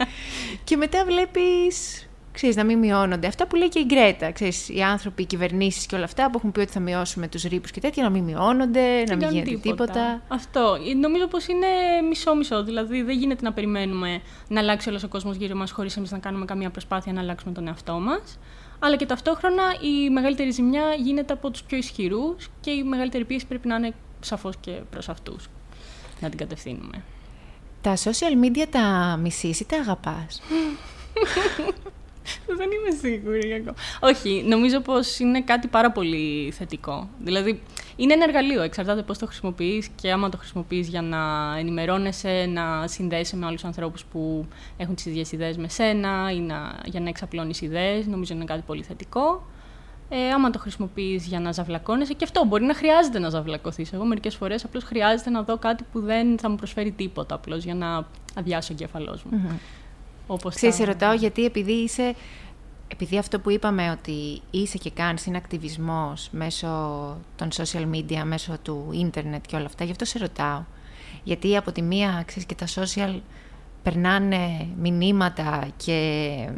και 0.64 0.76
μετά 0.76 1.04
βλέπεις 1.04 2.04
ξέρεις, 2.32 2.56
να 2.56 2.64
μην 2.64 2.78
μειώνονται. 2.78 3.26
Αυτά 3.26 3.46
που 3.46 3.56
λέει 3.56 3.68
και 3.68 3.78
η 3.78 3.84
Γκρέτα, 3.86 4.32
ξέρεις, 4.32 4.68
οι 4.68 4.82
άνθρωποι, 4.82 5.22
οι 5.22 5.26
κυβερνήσεις 5.26 5.86
και 5.86 5.94
όλα 5.94 6.04
αυτά 6.04 6.30
που 6.30 6.32
έχουν 6.38 6.52
πει 6.52 6.60
ότι 6.60 6.72
θα 6.72 6.80
μειώσουμε 6.80 7.28
τους 7.28 7.42
ρύπους 7.42 7.70
και 7.70 7.80
τέτοια, 7.80 8.02
να 8.02 8.10
μην 8.10 8.24
μειώνονται, 8.24 9.04
να 9.08 9.16
μην 9.16 9.28
γίνεται 9.28 9.56
τίποτα. 9.56 10.22
Αυτό. 10.28 10.78
Νομίζω 11.00 11.26
πως 11.26 11.46
είναι 11.46 11.66
μισό-μισό. 12.08 12.64
Δηλαδή 12.64 13.02
δεν 13.02 13.18
γίνεται 13.18 13.44
να 13.44 13.52
περιμένουμε 13.52 14.20
να 14.48 14.60
αλλάξει 14.60 14.88
όλος 14.88 15.02
ο 15.02 15.08
κόσμος 15.08 15.36
γύρω 15.36 15.54
μας 15.54 15.70
χωρίς 15.70 15.96
εμείς 15.96 16.10
να 16.10 16.18
κάνουμε 16.18 16.44
καμία 16.44 16.70
προσπάθεια 16.70 17.12
να 17.12 17.20
αλλάξουμε 17.20 17.52
τον 17.52 17.66
εαυτό 17.66 17.92
μας. 17.92 18.38
Αλλά 18.78 18.96
και 18.96 19.06
ταυτόχρονα 19.06 19.62
η 19.80 20.10
μεγαλύτερη 20.10 20.50
ζημιά 20.50 20.82
γίνεται 20.98 21.32
από 21.32 21.50
τους 21.50 21.62
πιο 21.62 21.76
ισχυρούς 21.76 22.48
και 22.60 22.70
η 22.70 22.82
μεγαλύτερη 22.82 23.24
πίεση 23.24 23.46
πρέπει 23.46 23.68
να 23.68 23.76
είναι 23.76 23.94
σαφώς 24.20 24.56
και 24.60 24.70
προς 24.90 25.08
αυτούς. 25.08 25.48
Να 26.20 26.28
την 26.28 26.38
κατευθύνουμε. 26.38 27.02
Τα 27.80 27.96
social 27.96 28.44
media 28.44 28.66
τα 28.70 29.18
μισείς 29.22 29.60
ή 29.60 29.64
τα 29.64 29.76
αγαπάς; 29.76 30.42
Δεν 32.59 32.68
είμαι 32.70 32.96
σίγουρη 33.00 33.52
ακόμα. 33.52 33.74
Όχι, 34.00 34.44
νομίζω 34.46 34.80
πως 34.80 35.18
είναι 35.18 35.42
κάτι 35.42 35.68
πάρα 35.68 35.92
πολύ 35.92 36.50
θετικό. 36.50 37.09
Δηλαδή, 37.18 37.62
είναι 37.96 38.12
ένα 38.12 38.24
εργαλείο, 38.24 38.62
εξαρτάται 38.62 39.02
πώς 39.02 39.18
το 39.18 39.26
χρησιμοποιείς 39.26 39.88
και 39.88 40.11
άμα 40.11 40.28
το 40.28 40.37
χρησιμοποιείς 40.37 40.88
για 40.88 41.02
να 41.02 41.18
ενημερώνεσαι, 41.59 42.46
να 42.48 42.87
συνδέεσαι 42.87 43.37
με 43.37 43.46
άλλους 43.46 43.64
ανθρώπους 43.64 44.04
που 44.04 44.46
έχουν 44.76 44.94
τις 44.94 45.06
ίδιες 45.06 45.33
ιδέες 45.33 45.56
με 45.56 45.68
σένα 45.68 46.30
ή 46.35 46.38
να, 46.38 46.80
για 46.85 47.00
να 47.00 47.09
εξαπλώνεις 47.09 47.61
ιδέες, 47.61 48.06
νομίζω 48.06 48.35
είναι 48.35 48.44
κάτι 48.44 48.62
πολύ 48.66 48.83
θετικό. 48.83 49.46
Ε, 50.12 50.30
άμα 50.30 50.50
το 50.50 50.59
χρησιμοποιείς 50.59 51.26
για 51.26 51.40
να 51.40 51.52
ζαυλακώνεσαι, 51.52 52.12
και 52.12 52.24
αυτό 52.24 52.44
μπορεί 52.44 52.64
να 52.64 52.74
χρειάζεται 52.74 53.18
να 53.18 53.28
ζαυλακωθείς. 53.28 53.92
Εγώ 53.92 54.04
μερικές 54.04 54.35
φορές 54.35 54.64
απλώς 54.64 54.85
χρειάζεται 54.85 55.30
να 55.30 55.42
δω 55.42 55.59
κάτι 55.59 55.85
που 55.92 56.00
δεν 56.00 56.38
θα 56.38 56.48
μου 56.48 56.56
προσφέρει 56.56 56.90
τίποτα, 56.90 57.35
απλώς 57.35 57.64
για 57.64 57.74
να 57.74 58.06
αδειάσω 58.35 58.72
ο 58.72 58.76
κεφαλός 58.76 59.22
μου. 59.22 59.30
Mm-hmm. 59.35 59.79
Όπως 60.32 60.54
Ξέρεις, 60.54 60.74
σε 60.74 60.84
ρωτάω 60.84 61.14
γιατί 61.14 61.44
επειδή 61.44 61.72
είσαι... 61.72 62.14
Επειδή 62.88 63.18
αυτό 63.18 63.40
που 63.40 63.50
είπαμε 63.50 63.90
ότι 63.90 64.40
είσαι 64.50 64.78
και 64.78 64.90
κάνεις 64.90 65.26
είναι 65.26 65.36
ακτιβισμός 65.36 66.28
μέσω 66.32 66.66
των 67.36 67.48
social 67.52 67.90
media, 67.94 68.22
μέσω 68.24 68.56
του 68.62 68.88
ίντερνετ 68.92 69.44
και 69.46 69.56
όλα 69.56 69.66
αυτά, 69.66 69.84
γι' 69.84 69.90
αυτό 69.90 70.04
σε 70.04 70.18
ρωτάω. 70.18 70.62
Γιατί 71.22 71.56
από 71.56 71.72
τη 71.72 71.82
μία, 71.82 72.22
ξέρεις, 72.26 72.46
και 72.46 72.54
τα 72.54 72.66
social 72.66 73.20
περνάνε 73.82 74.66
μηνύματα 74.80 75.68
και 75.76 76.48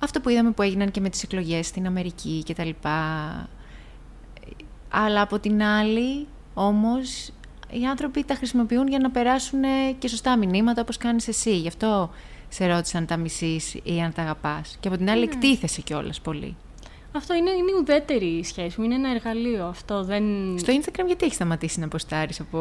αυτό 0.00 0.20
που 0.20 0.28
είδαμε 0.28 0.50
που 0.50 0.62
έγιναν 0.62 0.90
και 0.90 1.00
με 1.00 1.08
τις 1.08 1.22
εκλογές 1.22 1.66
στην 1.66 1.86
Αμερική 1.86 2.42
και 2.42 2.54
τα 2.54 2.64
λοιπά. 2.64 3.48
Αλλά 4.88 5.20
από 5.20 5.38
την 5.38 5.62
άλλη, 5.62 6.26
όμως, 6.54 7.30
οι 7.70 7.86
άνθρωποι 7.86 8.24
τα 8.24 8.34
χρησιμοποιούν 8.34 8.88
για 8.88 8.98
να 8.98 9.10
περάσουν 9.10 9.60
και 9.98 10.08
σωστά 10.08 10.36
μηνύματα 10.36 10.82
όπως 10.82 10.96
κάνεις 10.96 11.28
εσύ. 11.28 11.56
Γι' 11.56 11.68
αυτό 11.68 12.10
σε 12.50 12.66
ρώτησαν 12.66 13.06
τα 13.06 13.16
μισή 13.16 13.60
ή 13.82 14.00
αν 14.00 14.12
τα 14.12 14.22
αγαπάς. 14.22 14.76
Και 14.80 14.88
από 14.88 14.96
την 14.96 15.10
άλλη, 15.10 15.28
mm. 15.28 15.32
εκτίθεσαι 15.32 15.80
κιόλας 15.80 16.20
πολύ. 16.20 16.56
Αυτό 17.12 17.34
είναι, 17.34 17.50
είναι 17.50 17.72
ουδέτερη 17.80 18.26
η 18.26 18.44
σχέση 18.44 18.80
μου, 18.80 18.84
είναι 18.84 18.94
ένα 18.94 19.10
εργαλείο. 19.10 19.66
Αυτό 19.66 20.04
δεν... 20.04 20.24
Στο 20.58 20.72
Instagram 20.72 21.06
γιατί 21.06 21.24
έχεις 21.24 21.34
σταματήσει 21.34 21.80
να 21.80 21.88
ποστάρεις 21.88 22.40
από... 22.40 22.58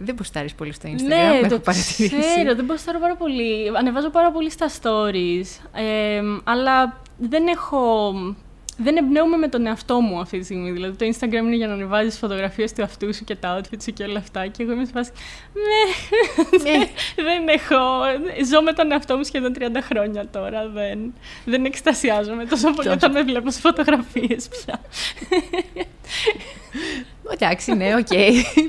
Δεν 0.00 0.14
ποστάρεις 0.14 0.54
πολύ 0.54 0.72
στο 0.72 0.88
Instagram, 0.88 1.40
ναι, 1.42 1.48
το 1.48 1.60
ξέρω, 1.60 2.54
δεν 2.54 2.66
ποστάρω 2.66 2.98
πάρα 2.98 3.16
πολύ. 3.16 3.68
Ανεβάζω 3.78 4.10
πάρα 4.10 4.30
πολύ 4.30 4.50
στα 4.50 4.68
stories, 4.68 5.46
ε, 5.72 6.20
αλλά 6.44 7.00
δεν 7.18 7.46
έχω 7.46 8.12
δεν 8.82 8.96
εμπνέομαι 8.96 9.36
με 9.36 9.48
τον 9.48 9.66
εαυτό 9.66 10.00
μου 10.00 10.20
αυτή 10.20 10.38
τη 10.38 10.44
στιγμή. 10.44 10.70
Δηλαδή, 10.70 10.96
το 10.96 11.16
Instagram 11.16 11.32
είναι 11.32 11.56
για 11.56 11.66
να 11.66 11.72
ανεβάζεις 11.72 12.18
φωτογραφίες 12.18 12.72
του 12.72 12.80
εαυτού 12.80 13.14
σου 13.14 13.24
και 13.24 13.34
τα 13.34 13.60
outfits 13.60 13.82
σου 13.82 13.92
και 13.92 14.02
όλα 14.02 14.18
αυτά. 14.18 14.46
Και 14.46 14.62
εγώ 14.62 14.72
είμαι 14.72 14.84
σε 14.84 14.92
φάση. 14.94 15.10
Ναι, 15.52 16.70
ναι. 16.70 16.78
δεν 17.28 17.48
έχω. 17.48 17.76
Ζω 18.50 18.62
με 18.62 18.72
τον 18.72 18.92
εαυτό 18.92 19.16
μου 19.16 19.22
σχεδόν 19.22 19.54
30 19.58 19.62
χρόνια 19.82 20.28
τώρα. 20.28 20.68
Δεν, 20.68 21.14
δεν 21.44 21.64
εκστασιάζομαι 21.64 22.44
τόσο 22.44 22.70
πολύ 22.70 22.88
όταν 22.88 23.12
με 23.12 23.22
βλέπω 23.22 23.50
σε 23.50 23.60
φωτογραφίες 23.60 24.48
πια. 24.48 24.80
Εντάξει, 27.32 27.74
ναι, 27.74 27.94
οκ. 27.94 28.06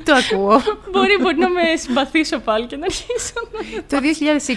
το 0.03 0.13
ακούω. 0.13 0.61
μπορεί, 0.91 1.17
μπορεί 1.21 1.37
να 1.37 1.49
με 1.49 1.61
συμπαθήσω 1.75 2.39
πάλι 2.39 2.65
και 2.65 2.75
να 2.75 2.85
αρχίσω. 2.85 3.33
το 3.87 3.97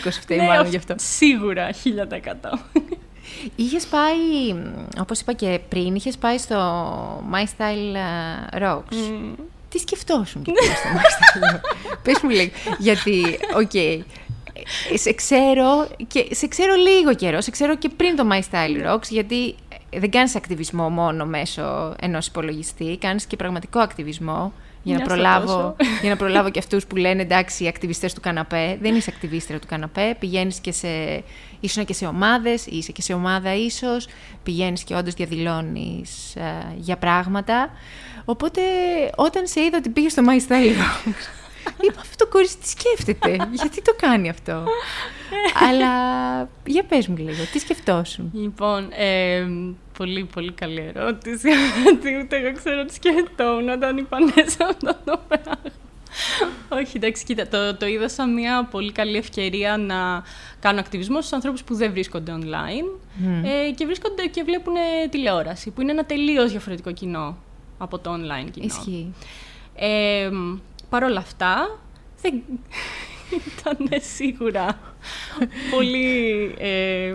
2020 0.05 0.09
φταίει 0.21 0.39
ναι, 0.39 0.47
μάλλον 0.47 0.67
γι' 0.67 0.77
αυτό. 0.77 0.95
Σίγουρα, 0.99 1.71
1000%. 1.73 2.59
Είχες 3.57 3.87
πάει, 3.87 4.55
όπως 5.01 5.21
είπα 5.21 5.33
και 5.33 5.61
πριν, 5.69 5.95
είχες 5.95 6.17
πάει 6.17 6.39
στο 6.39 6.57
My 7.33 7.43
Style 7.43 7.95
ε, 8.53 8.65
Rocks. 8.65 8.95
Mm. 8.95 9.35
Τι 9.69 9.79
σκεφτόσουν 9.79 10.43
και 10.43 10.53
πήγες 10.53 10.77
στο 10.77 10.89
My 10.89 11.01
Style 11.01 11.55
Rocks; 11.55 11.61
Πες 12.05 12.21
μου 12.23 12.31
λίγο, 12.31 12.51
γιατί, 12.79 13.39
ok, 13.57 13.71
okay, 13.73 14.01
σε 14.95 15.13
ξέρω, 15.13 15.89
και, 16.07 16.27
σε 16.31 16.47
ξέρω 16.47 16.75
λίγο 16.75 17.15
καιρό, 17.15 17.41
σε 17.41 17.51
ξέρω 17.51 17.77
και 17.77 17.89
πριν 17.89 18.17
το 18.17 18.29
My 18.33 18.41
Style 18.51 18.93
Rocks, 18.93 19.09
γιατί 19.09 19.55
δεν 19.97 20.11
κάνεις 20.11 20.37
ακτιβισμό 20.37 20.89
μόνο 20.89 21.25
μέσω 21.25 21.95
ενός 22.01 22.27
υπολογιστή, 22.27 22.97
κάνεις 23.01 23.25
και 23.25 23.37
πραγματικό 23.37 23.79
ακτιβισμό 23.79 24.53
για 24.83 24.99
να, 24.99 25.05
προλάβω, 25.05 25.77
για 26.01 26.11
να 26.11 26.17
προλάβω 26.17 26.51
και 26.51 26.59
αυτούς 26.59 26.87
που 26.87 26.97
λένε 26.97 27.23
εντάξει 27.23 27.65
οι 27.65 27.69
ακτιβιστές 27.69 28.15
του 28.15 28.21
καναπέ. 28.21 28.79
Δεν 28.81 28.95
είσαι 28.95 29.11
ακτιβίστρια 29.15 29.59
του 29.59 29.67
καναπέ, 29.67 30.17
πηγαίνεις 30.19 30.59
και 30.59 30.73
σε, 30.73 31.23
ήσουν 31.65 31.85
και 31.85 31.95
σε 31.95 32.07
ομάδες, 32.07 32.67
είσαι 32.67 32.93
και 32.93 33.03
σε 33.03 33.13
ομάδα 33.13 33.55
ίσως, 33.55 34.07
πηγαίνεις 34.43 34.85
και 34.85 34.95
όντως 34.95 35.15
διαδηλώνεις 35.15 36.37
ε, 36.37 36.75
για 36.77 36.97
πράγματα. 36.97 37.71
Οπότε 38.25 38.61
όταν 39.17 39.47
σε 39.47 39.61
είδα 39.61 39.77
ότι 39.77 39.89
πήγες 39.89 40.13
στο 40.13 40.23
My 40.27 40.51
Style 40.51 40.75
Είπα 41.81 42.01
αυτό 42.01 42.25
το 42.25 42.31
κορίτσι 42.31 42.59
τι 42.59 42.69
σκέφτεται, 42.69 43.37
γιατί 43.53 43.83
το 43.83 43.95
κάνει 43.97 44.29
αυτό; 44.29 44.65
Αλλά 45.69 45.93
για 46.67 46.85
πες 46.85 47.07
μου 47.07 47.17
λίγο, 47.17 47.45
τι 47.53 47.59
σκεφτόσουν; 47.59 48.31
Λοιπόν, 48.35 48.89
ε, 48.93 49.47
πολύ 49.99 50.25
πολύ 50.25 50.53
καλή 50.53 50.93
ερώτηση, 50.95 51.49
γιατί 51.83 52.19
ούτε 52.23 52.37
εγώ 52.37 52.53
ξέρω 52.57 52.85
τι 52.85 52.95
σκεφτόμουν 52.95 53.69
όταν 53.69 53.97
είπαν 53.97 54.33
αυτό 54.45 54.77
το 55.05 55.21
πράγμα. 55.29 55.61
Όχι, 56.69 56.97
εντάξει, 56.97 57.25
κοίτα, 57.25 57.49
το, 57.49 57.77
το 57.77 57.87
είδα 57.87 58.09
σαν 58.09 58.33
μια 58.33 58.65
πολύ 58.71 58.93
καλή 58.93 59.17
ευκαιρία 59.17 59.77
να 59.77 60.23
κάνω 60.61 60.81
ακτιβισμό 60.81 61.19
στους 61.21 61.33
ανθρώπους 61.33 61.65
που 61.65 61.75
δεν 61.75 61.93
βρίσκονται 61.93 62.39
online 62.41 63.01
ε, 63.45 63.71
και 63.71 63.87
βρίσκονται 63.87 64.27
και 64.27 64.43
βλέπουν 64.43 64.75
τηλεόραση, 65.11 65.71
που 65.71 65.81
είναι 65.81 65.91
ένα 65.91 66.05
τελείως 66.05 66.51
διαφορετικό 66.51 66.93
κοινό 66.93 67.37
από 67.79 67.99
το 67.99 68.13
online 68.13 68.51
κοινό. 68.51 68.67
Ισχύει. 68.67 69.15
Ε, 69.75 70.31
Παρ' 70.89 71.03
όλα 71.03 71.19
αυτά, 71.19 71.79
δεν 72.23 72.43
ήταν 73.59 74.01
σίγουρα 74.01 74.79
πολύ 75.71 76.55
ε, 76.59 77.15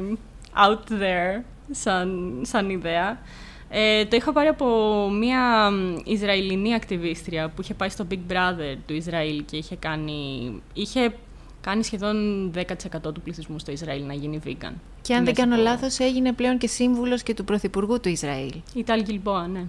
out 0.67 0.91
there 1.01 1.43
σαν, 1.71 2.39
σαν 2.41 2.69
ιδέα. 2.69 3.21
Ε, 3.69 4.05
το 4.05 4.15
είχα 4.15 4.31
πάρει 4.31 4.47
από 4.47 4.65
μια 5.09 5.71
Ισραηλινή 6.03 6.73
ακτιβίστρια 6.73 7.49
που 7.49 7.61
είχε 7.61 7.73
πάει 7.73 7.89
στο 7.89 8.05
Big 8.11 8.31
Brother 8.31 8.77
του 8.85 8.93
Ισραήλ 8.93 9.45
και 9.45 9.57
είχε 9.57 9.75
κάνει, 9.75 10.53
είχε 10.73 11.13
κάνει 11.61 11.83
σχεδόν 11.83 12.51
10% 12.55 13.13
του 13.13 13.21
πληθυσμού 13.23 13.59
στο 13.59 13.71
Ισραήλ 13.71 14.05
να 14.05 14.13
γίνει 14.13 14.39
vegan. 14.45 14.73
Και 15.01 15.15
αν 15.15 15.25
δεν 15.25 15.33
κάνω 15.33 15.55
λάθος 15.55 15.99
έγινε 15.99 16.33
πλέον 16.33 16.57
και 16.57 16.67
σύμβουλος 16.67 17.23
και 17.23 17.33
του 17.33 17.43
Πρωθυπουργού 17.43 17.99
του 17.99 18.09
Ισραήλ. 18.09 18.53
Η 18.73 18.83
Τάλ 18.83 19.01
Γκιλμπόα, 19.01 19.47
ναι. 19.47 19.63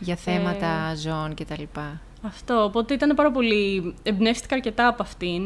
Για 0.00 0.16
θέματα 0.16 0.90
ε... 0.92 0.96
ζώων 0.96 1.34
κτλ. 1.34 1.62
Αυτό, 2.22 2.64
οπότε 2.64 2.94
ήταν 2.94 3.14
πάρα 3.14 3.30
πολύ... 3.30 3.94
Εμπνεύστηκα 4.02 4.54
αρκετά 4.54 4.86
από 4.86 5.02
αυτήν 5.02 5.42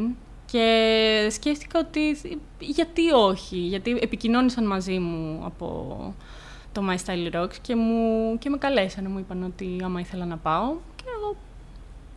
και 0.50 1.28
σκέφτηκα 1.30 1.78
ότι 1.78 2.16
γιατί 2.58 3.10
όχι, 3.10 3.56
γιατί 3.56 3.98
επικοινώνησαν 4.00 4.66
μαζί 4.66 4.98
μου 4.98 5.42
από 5.44 5.96
το 6.74 6.82
My 6.90 6.96
Style 7.06 7.40
Rocks 7.40 7.56
και, 7.60 7.76
μου, 7.76 8.38
και 8.38 8.50
με 8.50 8.58
καλέσανε, 8.58 9.08
μου 9.08 9.18
είπαν 9.18 9.42
ότι 9.42 9.80
άμα 9.84 10.00
ήθελα 10.00 10.24
να 10.24 10.36
πάω 10.36 10.74
και 10.96 11.04
εγώ... 11.18 11.36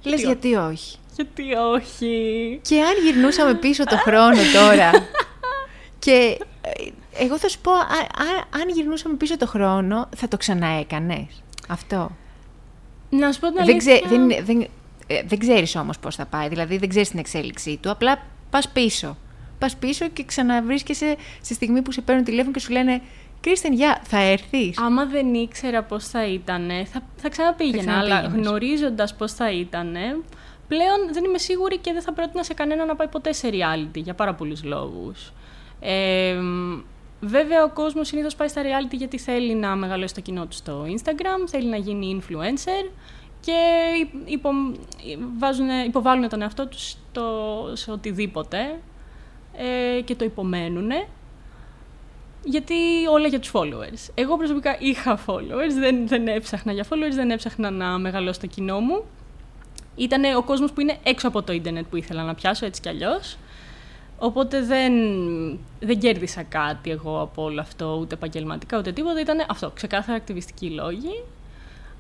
Λες 0.04 0.22
γιατί 0.22 0.56
όχι; 0.56 0.98
Γιατί 1.16 1.54
όχι; 1.54 2.60
Και 2.62 2.82
αν 2.82 2.94
γυρνούσαμε 3.04 3.54
πίσω 3.54 3.84
το 3.84 3.98
χρόνο 3.98 4.42
τώρα 4.54 4.92
και 6.06 6.38
ε, 6.62 7.24
εγώ 7.24 7.38
θα 7.38 7.50
σου 7.50 7.60
πω, 7.62 7.72
αν 8.62 8.70
γυρνούσαμε 8.74 9.16
πίσω 9.16 9.38
το 9.38 9.48
χρόνο 9.48 10.10
θα 10.16 10.28
το 10.28 10.38
ξαναέκανες 10.38 11.44
αυτό. 11.68 12.12
Να 13.10 13.32
σου 13.32 13.40
πω 13.40 13.48
την 13.48 13.60
αλήθεια. 13.60 14.02
Δεν, 14.08 14.28
δεν, 14.46 14.68
ε, 15.08 15.24
δεν 15.26 15.40
ξέρεις 15.40 15.76
όμως 15.76 16.00
πώς 16.00 16.16
θα 16.16 16.26
πάει, 16.26 16.48
δηλαδή 16.48 16.78
δεν 16.78 16.90
ξέρεις 16.90 17.10
την 17.10 17.20
εξέλιξή 17.20 17.80
του, 17.82 17.92
απλά 17.92 18.20
πας 18.50 18.70
πίσω. 18.70 19.18
Πας 19.60 19.76
πίσω 19.76 20.08
και 20.08 20.24
ξαναβρίσκεσαι 20.26 21.16
στη 21.42 21.54
στιγμή 21.54 21.82
που 21.82 21.92
σε 21.92 22.02
παίρνουν 22.02 22.24
τηλέφωνο 22.24 22.52
και 22.52 22.60
σου 22.60 22.72
λένε 22.72 23.02
Κρίστεν, 23.48 23.74
γεια, 23.74 24.02
θα 24.04 24.20
έρθεις; 24.20 24.78
Άμα 24.80 25.06
δεν 25.06 25.34
ήξερα 25.34 25.84
πώς 25.84 26.08
θα 26.08 26.28
ήταν, 26.28 26.70
θα, 26.86 27.02
θα 27.16 27.30
ξαναπήγαινα. 27.30 28.00
Αλλά 28.00 28.22
γνωρίζοντας 28.22 29.16
πώς 29.16 29.34
θα 29.34 29.52
ήταν, 29.52 29.96
πλέον 30.68 30.98
δεν 31.12 31.24
είμαι 31.24 31.38
σίγουρη 31.38 31.78
και 31.78 31.94
δεν 31.94 32.02
θα 32.02 32.14
πρότεινα 32.14 32.44
σε 32.44 32.54
κανένα 32.54 32.86
να 32.86 32.96
πάει 32.96 33.08
ποτέ 33.08 33.34
σε 33.34 33.50
reality 33.52 33.98
για 33.98 34.14
πάρα 34.14 34.34
πολλούς 34.34 34.64
λόγους. 34.64 35.34
Ε, 35.80 36.36
βέβαια, 37.20 37.64
ο 37.64 37.70
κόσμος 37.70 38.08
συνήθως 38.08 38.36
πάει 38.36 38.48
στα 38.48 38.62
reality 38.62 38.96
γιατί 38.96 39.18
θέλει 39.18 39.56
να 39.56 39.76
μεγαλώσει 39.76 40.14
το 40.14 40.22
κοινό 40.22 40.46
του 40.46 40.56
στο 40.56 40.86
Instagram, 40.86 41.48
θέλει 41.48 41.70
να 41.70 41.78
γίνει 41.78 42.22
influencer 42.22 42.92
και 43.40 43.54
υπο, 44.26 44.50
βάζουν, 45.38 45.68
υποβάλλουν 45.86 46.30
τον 46.30 46.42
εαυτό 46.42 46.68
τους 46.68 46.96
σε 47.74 47.92
οτιδήποτε 47.92 48.80
ε, 49.58 50.02
και 50.02 50.16
το 50.16 50.26
υπομένουν 50.26 50.92
γιατί 52.44 52.76
όλα 53.12 53.28
για 53.28 53.40
τους 53.40 53.52
followers. 53.54 54.12
Εγώ 54.14 54.38
προσωπικά 54.38 54.76
είχα 54.80 55.20
followers, 55.28 55.74
δεν, 55.80 56.08
δεν 56.08 56.28
έψαχνα 56.28 56.72
για 56.72 56.86
followers, 56.90 57.14
δεν 57.14 57.32
έψαχνα 57.32 57.70
να 57.70 57.98
μεγαλώσω 57.98 58.40
το 58.40 58.48
κοινό 58.48 58.80
μου. 58.80 59.04
Ήταν 59.96 60.36
ο 60.36 60.44
κόσμος 60.44 60.72
που 60.72 60.82
είναι 60.82 60.98
έξω 61.04 61.28
από 61.28 61.44
το 61.44 61.54
ίντερνετ 61.54 61.86
που 61.90 61.96
ήθελα 61.96 62.24
να 62.24 62.36
πιάσω 62.36 62.66
έτσι 62.66 62.82
κι 62.82 62.90
αλλιώς. 62.90 63.38
Οπότε 64.20 64.62
δεν, 64.62 64.94
δεν 65.80 66.00
κέρδισα 66.00 66.44
κάτι 66.44 66.92
εγώ 66.92 67.22
από 67.22 67.44
όλο 67.44 67.62
αυτό, 67.62 67.98
ούτε 68.02 68.14
επαγγελματικά 68.16 68.78
ούτε 68.78 68.92
τίποτα. 68.92 69.20
Ήταν 69.20 69.46
αυτό, 69.50 69.70
ξεκάθαρα 69.70 70.18
ακτιβιστικοί 70.18 70.70
λόγοι. 70.70 71.24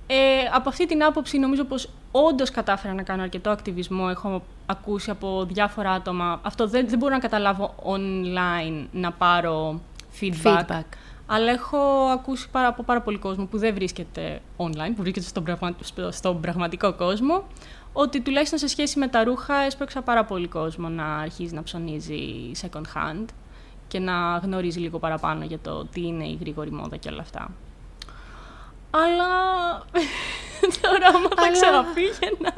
Ε, 0.07 0.15
από 0.53 0.69
αυτή 0.69 0.85
την 0.85 1.03
άποψη 1.03 1.37
νομίζω 1.37 1.63
πως 1.63 1.89
όντως 2.11 2.51
κατάφερα 2.51 2.93
να 2.93 3.01
κάνω 3.01 3.21
αρκετό 3.21 3.49
ακτιβισμό. 3.49 4.07
Έχω 4.09 4.41
ακούσει 4.65 5.09
από 5.09 5.45
διάφορα 5.45 5.91
άτομα. 5.91 6.39
Αυτό 6.43 6.67
δεν, 6.67 6.89
δεν 6.89 6.97
μπορώ 6.97 7.13
να 7.13 7.19
καταλάβω 7.19 7.75
online 7.83 8.85
να 8.91 9.11
πάρω 9.11 9.81
feedback. 10.21 10.65
feedback. 10.65 10.83
Αλλά 11.25 11.51
έχω 11.51 11.77
ακούσει 12.13 12.49
πάρα, 12.49 12.67
από 12.67 12.83
πάρα 12.83 13.01
πολύ 13.01 13.17
κόσμο 13.17 13.45
που 13.45 13.57
δεν 13.57 13.73
βρίσκεται 13.73 14.41
online, 14.57 14.91
που 14.95 15.01
βρίσκεται 15.01 15.25
στον, 15.25 15.43
πραγμα... 15.43 15.75
στον 16.09 16.41
πραγματικό 16.41 16.93
κόσμο, 16.93 17.43
ότι 17.93 18.21
τουλάχιστον 18.21 18.59
σε 18.59 18.67
σχέση 18.67 18.99
με 18.99 19.07
τα 19.07 19.23
ρούχα 19.23 19.55
έσπρωξα 19.55 20.01
πάρα 20.01 20.25
πολύ 20.25 20.47
κόσμο 20.47 20.89
να 20.89 21.17
αρχίζει 21.17 21.53
να 21.53 21.63
ψωνίζει 21.63 22.51
second 22.61 22.85
hand 22.95 23.25
και 23.87 23.99
να 23.99 24.37
γνωρίζει 24.37 24.79
λίγο 24.79 24.99
παραπάνω 24.99 25.45
για 25.45 25.59
το 25.59 25.85
τι 25.85 26.01
είναι 26.01 26.23
η 26.23 26.37
γρήγορη 26.39 26.71
μόδα 26.71 26.97
και 26.97 27.09
όλα 27.09 27.21
αυτά. 27.21 27.51
Αλλά 28.89 29.31
τώρα 30.81 31.07
άμα 31.07 31.29
θα 31.35 31.51
ξαναπήγαινα, 31.51 32.53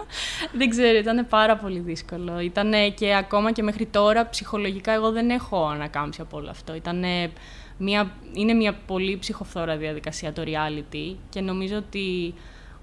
δεν 0.52 0.70
ξέρω, 0.70 0.98
ήταν 0.98 1.28
πάρα 1.30 1.58
πολύ 1.58 1.80
δύσκολο. 1.80 2.40
Ήταν 2.40 2.74
και 2.96 3.16
ακόμα 3.16 3.52
και 3.52 3.64
μέχρι 3.64 3.86
τώρα 3.86 4.30
ψυχολογικά 4.30 4.92
εγώ 4.92 5.12
δεν 5.12 5.30
έχω 5.30 5.68
ανακάμψει 5.68 6.22
από 6.22 6.38
όλο 6.38 6.50
αυτό. 6.50 6.76
Ήτανε 6.76 7.32
μια, 7.78 8.12
είναι 8.34 8.54
μια 8.54 8.74
πολύ 8.74 9.18
ψυχοφθόρα 9.18 9.78
διαδικασία 9.78 10.34
το 10.34 10.44
reality 10.46 11.16
και 11.30 11.42
νομίζω 11.42 11.78
ότι 11.78 12.34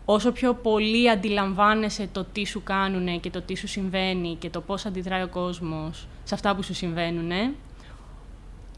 όσο 0.05 0.33
πιο 0.33 0.55
πολύ 0.55 1.11
αντιλαμβάνεσαι 1.11 2.09
το 2.13 2.27
τι 2.33 2.47
σου 2.47 2.63
κάνουν 2.63 3.21
και 3.21 3.31
το 3.31 3.43
τι 3.43 3.57
σου 3.57 3.69
συμβαίνει 3.69 4.37
και 4.39 4.51
το 4.51 4.61
πώς 4.61 4.87
αντιδράει 4.87 5.23
ο 5.23 5.29
κόσμος 5.29 6.07
σε 6.25 6.35
αυτά 6.35 6.55
που 6.57 6.63
σου 6.63 6.75
συμβαίνουν, 6.75 7.55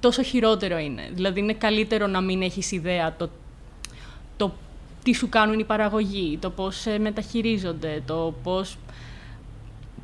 τόσο 0.01 0.22
χειρότερο 0.22 0.79
είναι. 0.79 1.11
Δηλαδή 1.12 1.40
είναι 1.40 1.53
καλύτερο 1.53 2.07
να 2.07 2.20
μην 2.20 2.42
έχεις 2.42 2.72
ιδέα 2.72 3.16
το, 3.16 3.31
το 4.37 4.53
τι 5.09 5.14
σου 5.14 5.29
κάνουν 5.29 5.59
οι 5.59 5.64
παραγωγοί, 5.64 6.38
το 6.40 6.51
πώς 6.51 6.77
σε 6.77 6.99
μεταχειρίζονται, 6.99 8.03
το 8.07 8.35
πώς, 8.42 8.79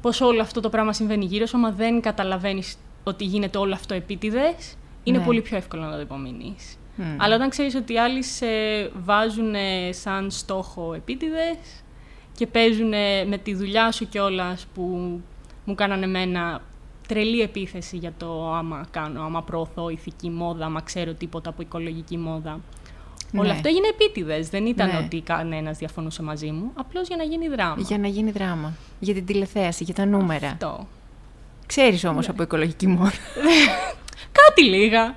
πώς 0.01 0.21
όλο 0.21 0.41
αυτό 0.41 0.61
το 0.61 0.69
πράγμα 0.69 0.93
συμβαίνει 0.93 1.25
γύρω 1.25 1.47
σου, 1.47 1.57
άμα 1.57 1.71
δεν 1.71 2.01
καταλαβαίνεις 2.01 2.77
ότι 3.05 3.25
γίνεται 3.25 3.59
όλο 3.59 3.75
αυτό 3.75 3.95
επίτηδες, 3.95 4.77
είναι 5.03 5.19
ναι. 5.19 5.25
πολύ 5.25 5.41
πιο 5.41 5.57
εύκολο 5.57 5.83
να 5.83 5.95
το 5.95 6.01
υπομείνεις. 6.01 6.79
Αλλά 7.17 7.35
όταν 7.35 7.49
ξέρεις 7.49 7.75
ότι 7.75 7.93
οι 7.93 7.99
άλλοι 7.99 8.23
σε 8.23 8.47
βάζουν 9.05 9.55
σαν 9.91 10.31
στόχο 10.31 10.95
επίτηδες 10.95 11.59
και 12.37 12.47
παίζουν 12.47 12.93
με 13.27 13.41
τη 13.43 13.55
δουλειά 13.55 13.93
σου 13.93 14.09
κιόλας 14.09 14.67
που 14.75 14.83
μου 15.65 15.75
κάνανε 15.75 16.05
εμένα 16.05 16.63
τρελή 17.09 17.41
επίθεση 17.41 17.97
για 17.97 18.13
το 18.19 18.55
άμα 18.55 18.87
κάνω, 18.91 19.23
άμα 19.23 19.43
προωθώ 19.43 19.89
ηθική 19.89 20.31
μόδα, 20.31 20.65
άμα 20.65 20.81
ξέρω 20.81 21.13
τίποτα 21.15 21.51
από 21.51 21.63
οικολογική 21.63 22.17
μόδα. 22.17 22.61
Ναι. 23.31 23.41
Όλο 23.41 23.51
αυτό 23.51 23.69
έγινε 23.69 23.89
επίτηδες. 23.89 24.49
Δεν 24.49 24.67
ήταν 24.67 24.89
ναι. 24.89 25.03
ότι 25.05 25.21
κανένας 25.21 25.79
διαφωνούσε 25.79 26.23
μαζί 26.23 26.51
μου. 26.51 26.71
Απλώς 26.75 27.09
για 27.09 27.17
να 27.17 27.23
γίνει 27.23 27.49
δράμα. 27.49 27.77
Για 27.79 27.99
να 27.99 28.09
γίνει 28.09 28.31
δράμα. 28.31 28.73
Για 28.99 29.15
την 29.15 29.27
τηλεθέαση, 29.27 29.85
για 29.85 29.95
τα 29.95 30.07
νούμερα. 30.07 30.49
Αυτό. 30.49 30.87
Ξέρεις 31.67 32.05
όμως 32.05 32.27
ναι. 32.27 32.33
από 32.33 32.43
οικολογική 32.43 32.87
μόδα. 32.87 33.11
Κάτι 34.47 34.63
λίγα. 34.63 35.17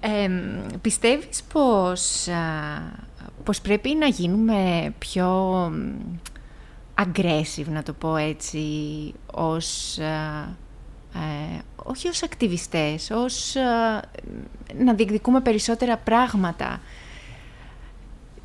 ε, 0.00 0.28
πιστεύεις 0.80 1.42
πως, 1.52 2.26
πως 3.44 3.60
πρέπει 3.60 3.94
να 3.94 4.06
γίνουμε 4.06 4.92
πιο 4.98 5.52
aggressive, 6.94 7.66
να 7.66 7.82
το 7.82 7.92
πω 7.92 8.16
έτσι, 8.16 8.62
ως, 9.34 9.98
ε, 9.98 11.62
όχι 11.84 12.08
ως 12.08 12.22
ακτιβιστές, 12.22 13.10
ως 13.10 13.54
να 14.78 14.94
διεκδικούμε 14.94 15.40
περισσότερα 15.40 15.96
πράγματα 15.96 16.80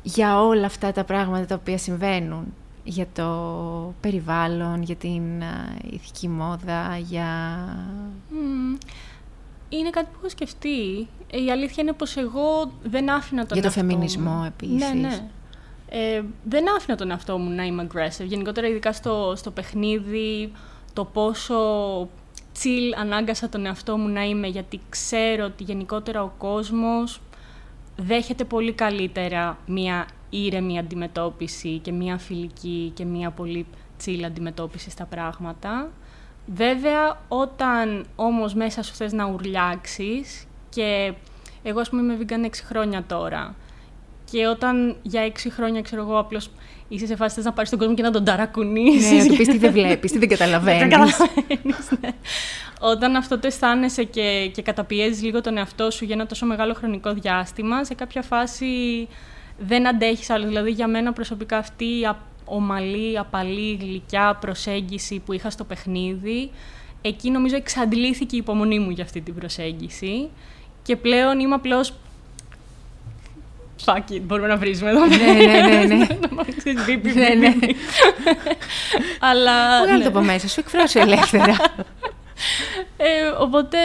για 0.02 0.42
όλα 0.42 0.66
αυτά 0.66 0.92
τα 0.92 1.04
πράγματα 1.04 1.46
τα 1.46 1.54
οποία 1.54 1.78
συμβαίνουν 1.78 2.54
για 2.84 3.06
το 3.12 3.94
περιβάλλον, 4.00 4.82
για 4.82 4.96
την 4.96 5.22
ηθική 5.90 6.28
μόδα, 6.28 6.98
για... 6.98 7.28
Είναι 9.68 9.90
κάτι 9.90 10.06
που 10.06 10.16
έχω 10.18 10.28
σκεφτεί. 10.28 11.08
Η 11.30 11.50
αλήθεια 11.50 11.82
είναι 11.82 11.92
πως 11.92 12.16
εγώ 12.16 12.72
δεν 12.82 13.10
άφηνα 13.10 13.46
τον 13.46 13.58
Για 13.58 13.66
το 13.66 13.72
φεμινισμό 13.72 14.44
επίσης. 14.46 14.92
Ναι, 14.92 15.00
ναι. 15.00 15.28
Ε, 15.88 16.22
δεν 16.44 16.64
άφηνα 16.76 16.96
τον 16.96 17.10
εαυτό 17.10 17.38
μου 17.38 17.50
να 17.50 17.64
είμαι 17.64 17.86
aggressive. 17.88 18.24
Γενικότερα, 18.24 18.68
ειδικά 18.68 18.92
στο, 18.92 19.32
στο 19.36 19.50
παιχνίδι, 19.50 20.52
το 20.92 21.04
πόσο 21.04 21.58
chill 22.58 22.98
ανάγκασα 22.98 23.48
τον 23.48 23.66
εαυτό 23.66 23.96
μου 23.96 24.08
να 24.08 24.22
είμαι, 24.22 24.46
γιατί 24.46 24.80
ξέρω 24.88 25.44
ότι 25.44 25.64
γενικότερα 25.64 26.22
ο 26.22 26.32
κόσμος 26.38 27.20
δέχεται 27.96 28.44
πολύ 28.44 28.72
καλύτερα 28.72 29.58
μια 29.66 30.06
ήρεμη 30.30 30.78
αντιμετώπιση 30.78 31.78
και 31.78 31.92
μια 31.92 32.18
φιλική 32.18 32.92
και 32.94 33.04
μια 33.04 33.30
πολύ 33.30 33.66
τσίλα 33.98 34.26
αντιμετώπιση 34.26 34.90
στα 34.90 35.04
πράγματα. 35.04 35.90
Βέβαια, 36.46 37.20
όταν 37.28 38.06
όμως 38.16 38.54
μέσα 38.54 38.82
σου 38.82 38.94
θες 38.94 39.12
να 39.12 39.24
ουρλιάξεις 39.26 40.46
και 40.68 41.14
εγώ 41.62 41.80
ας 41.80 41.90
πούμε 41.90 42.02
είμαι 42.02 42.26
vegan 42.28 42.44
6 42.44 42.48
χρόνια 42.64 43.04
τώρα 43.06 43.54
και 44.30 44.46
όταν 44.46 44.96
για 45.02 45.32
6 45.32 45.32
χρόνια 45.50 45.82
ξέρω 45.82 46.02
εγώ 46.02 46.18
απλώς 46.18 46.50
είσαι 46.92 47.06
σε 47.06 47.16
φάση 47.16 47.34
θες 47.34 47.44
να 47.44 47.52
πάρεις 47.52 47.70
τον 47.70 47.78
κόσμο 47.78 47.94
και 47.94 48.02
να 48.02 48.10
τον 48.10 48.24
ταρακουνήσεις. 48.24 49.10
Ναι, 49.12 49.22
να 49.22 49.26
του 49.26 49.36
πεις 49.36 49.48
τι 49.48 49.58
δεν 49.58 49.72
βλέπεις, 49.72 50.12
τι 50.12 50.18
δεν 50.18 50.28
καταλαβαίνεις. 50.36 51.18
ναι. 52.00 52.08
Όταν 52.80 53.16
αυτό 53.16 53.38
το 53.38 53.46
αισθάνεσαι 53.46 54.04
και, 54.04 54.50
και 54.54 54.62
καταπιέζεις 54.62 55.22
λίγο 55.22 55.40
τον 55.40 55.56
εαυτό 55.56 55.90
σου 55.90 56.04
για 56.04 56.14
ένα 56.14 56.26
τόσο 56.26 56.46
μεγάλο 56.46 56.74
χρονικό 56.74 57.12
διάστημα, 57.12 57.84
σε 57.84 57.94
κάποια 57.94 58.22
φάση 58.22 58.66
δεν 59.58 59.88
αντέχεις 59.88 60.30
άλλο. 60.30 60.46
Δηλαδή 60.46 60.70
για 60.70 60.88
μένα 60.88 61.12
προσωπικά 61.12 61.56
αυτή 61.56 61.84
η 61.84 62.10
ομαλή, 62.44 63.18
απαλή, 63.18 63.78
γλυκιά 63.80 64.38
προσέγγιση 64.40 65.22
που 65.26 65.32
είχα 65.32 65.50
στο 65.50 65.64
παιχνίδι, 65.64 66.50
εκεί 67.02 67.30
νομίζω 67.30 67.56
εξαντλήθηκε 67.56 68.36
η 68.36 68.38
υπομονή 68.38 68.78
μου 68.78 68.90
για 68.90 69.04
αυτή 69.04 69.20
την 69.20 69.34
προσέγγιση 69.34 70.28
και 70.82 70.96
πλέον 70.96 71.38
είμαι 71.40 71.54
απλώς 71.54 71.94
Fuck 73.84 74.12
it, 74.12 74.20
μπορούμε 74.22 74.48
να 74.48 74.56
βρίζουμε 74.56 74.90
εδώ. 74.90 75.06
Ναι, 75.06 75.16
ναι, 75.16 75.84
ναι. 75.84 75.94
ναι. 75.94 76.06
ναι, 77.34 77.34
ναι. 77.34 77.54
Αλλά... 79.20 79.82
Βγάλε 79.82 80.02
το 80.02 80.08
από 80.08 80.20
μέσα 80.20 80.48
σου, 80.48 80.60
εκφράσου 80.60 80.98
ελεύθερα. 80.98 81.56
Ε, 82.96 83.26
οπότε 83.40 83.78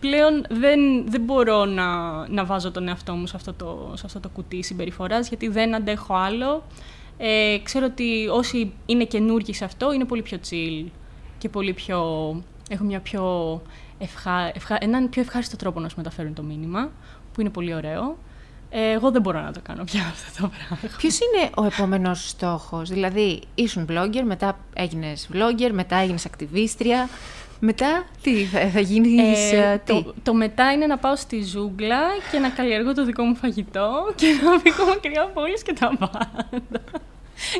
πλέον 0.00 0.46
δεν, 0.50 1.10
δεν 1.10 1.20
μπορώ 1.20 1.64
να, 1.64 1.88
να 2.28 2.44
βάζω 2.44 2.70
τον 2.70 2.88
εαυτό 2.88 3.12
μου 3.12 3.26
σε 3.26 3.36
αυτό 3.36 3.52
το, 3.52 3.92
σε 3.94 4.02
αυτό 4.06 4.20
το 4.20 4.28
κουτί 4.28 4.62
συμπεριφοράς, 4.62 5.28
γιατί 5.28 5.48
δεν 5.48 5.74
αντέχω 5.74 6.14
άλλο. 6.14 6.62
Ε, 7.18 7.58
ξέρω 7.62 7.86
ότι 7.86 8.28
όσοι 8.32 8.72
είναι 8.86 9.04
καινούργοι 9.04 9.54
σε 9.54 9.64
αυτό 9.64 9.92
είναι 9.92 10.04
πολύ 10.04 10.22
πιο 10.22 10.38
chill 10.50 10.86
και 11.38 11.48
πολύ 11.48 11.72
πιο... 11.72 12.00
Έχουν 12.70 12.86
μια 12.86 13.00
πιο 13.00 13.62
ευχα, 13.98 14.50
ευχα, 14.54 14.78
έναν 14.80 15.08
πιο 15.08 15.22
ευχάριστο 15.22 15.56
τρόπο 15.56 15.80
να 15.80 15.88
σου 15.88 15.96
μεταφέρουν 15.96 16.34
το 16.34 16.42
μήνυμα, 16.42 16.90
που 17.32 17.40
είναι 17.40 17.50
πολύ 17.50 17.74
ωραίο. 17.74 18.16
Ε, 18.70 18.90
εγώ 18.90 19.10
δεν 19.10 19.22
μπορώ 19.22 19.40
να 19.40 19.52
το 19.52 19.60
κάνω 19.62 19.84
πια 19.84 20.00
αυτό 20.00 20.42
το 20.42 20.50
πράγμα. 20.56 20.96
Ποιος 20.96 21.18
είναι 21.18 21.50
ο 21.56 21.64
επόμενος 21.64 22.28
στόχος, 22.28 22.88
Δηλαδή, 22.88 23.40
ήσουν 23.54 23.86
blogger, 23.90 24.22
μετά 24.24 24.58
έγινες 24.74 25.28
vlogger, 25.32 25.70
μετά 25.72 25.96
έγινες 25.96 26.26
ακτιβίστρια. 26.26 27.08
Μετά 27.62 28.04
τι 28.22 28.44
θα, 28.44 28.68
θα 28.68 28.80
γίνεις, 28.80 29.52
ε, 29.52 29.80
τι; 29.84 29.92
Το, 29.92 30.14
το, 30.22 30.34
μετά 30.34 30.72
είναι 30.72 30.86
να 30.86 30.98
πάω 30.98 31.16
στη 31.16 31.42
ζούγκλα 31.42 32.00
και 32.32 32.38
να 32.38 32.48
καλλιεργώ 32.48 32.94
το 32.94 33.04
δικό 33.04 33.22
μου 33.22 33.36
φαγητό 33.36 33.90
και 34.14 34.26
να 34.44 34.58
φύγω 34.58 34.84
μακριά 34.88 35.22
από 35.22 35.40
όλες 35.40 35.62
και 35.62 35.72
τα 35.72 35.96
πάντα. 35.98 36.48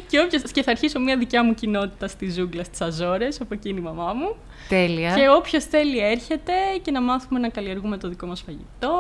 και, 0.09 0.21
όποιος, 0.21 0.43
και 0.53 0.63
θα 0.63 0.71
αρχίσω 0.71 1.01
μια 1.01 1.17
δικιά 1.17 1.45
μου 1.45 1.55
κοινότητα 1.55 2.09
στη 2.09 2.31
ζούγκλα 2.31 2.65
στις 2.65 2.81
Αζόρες, 2.81 3.41
από 3.41 3.55
εκείνη 3.55 3.79
η 3.79 3.83
μαμά 3.83 4.13
μου. 4.13 4.37
Τέλεια. 4.69 5.15
Και 5.15 5.29
όποιος 5.29 5.65
θέλει 5.65 5.99
έρχεται 5.99 6.53
και 6.83 6.91
να 6.91 7.01
μάθουμε 7.01 7.39
να 7.41 7.49
καλλιεργούμε 7.49 7.97
το 7.97 8.09
δικό 8.09 8.27
μας 8.27 8.41
φαγητό 8.41 8.93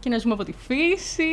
και 0.00 0.08
να 0.08 0.18
ζούμε 0.18 0.34
από 0.34 0.44
τη 0.44 0.52
φύση. 0.52 1.24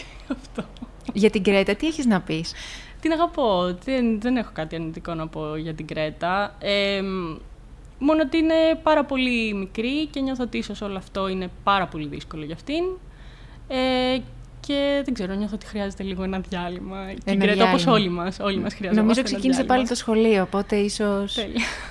Αυτό. 0.36 0.64
Για 1.12 1.30
την 1.30 1.42
Κρέτα 1.42 1.74
τι 1.74 1.86
έχεις 1.86 2.06
να 2.06 2.20
πεις; 2.20 2.52
Την 3.00 3.12
αγαπώ. 3.12 3.78
Δεν, 3.84 4.20
δεν 4.20 4.36
έχω 4.36 4.50
κάτι 4.52 4.74
αρνητικό 4.74 5.14
να 5.14 5.26
πω 5.28 5.56
για 5.56 5.74
την 5.74 5.86
Κρέτα. 5.86 6.56
Ε, 6.58 7.02
μόνο 7.98 8.22
ότι 8.22 8.36
είναι 8.36 8.80
πάρα 8.82 9.04
πολύ 9.04 9.54
μικρή 9.54 10.06
και 10.06 10.20
νιώθω 10.20 10.44
ότι 10.44 10.58
ίσως 10.58 10.80
όλο 10.80 10.96
αυτό 10.96 11.28
είναι 11.28 11.50
πάρα 11.62 11.86
πολύ 11.86 12.06
δύσκολο 12.06 12.44
για 12.44 12.54
αυτήν. 12.54 12.84
Ε, 13.68 14.18
και 14.60 15.02
δεν 15.04 15.14
ξέρω, 15.14 15.34
νιώθω 15.34 15.54
ότι 15.54 15.66
χρειάζεται 15.66 16.02
λίγο 16.02 16.22
ένα 16.22 16.40
διάλειμμα. 16.48 16.98
Ένα 17.00 17.18
την 17.24 17.40
Κρέτα, 17.40 17.68
όπως 17.68 17.86
όλοι 17.86 18.08
μας, 18.08 18.38
όλοι 18.40 18.58
μας 18.58 18.74
χρειάζεται 18.74 19.00
Νομίζω 19.00 19.22
ξεκίνησε 19.22 19.64
πάλι 19.64 19.86
το 19.86 19.94
σχολείο, 19.94 20.42
οπότε 20.42 20.76
ίσως 20.76 21.36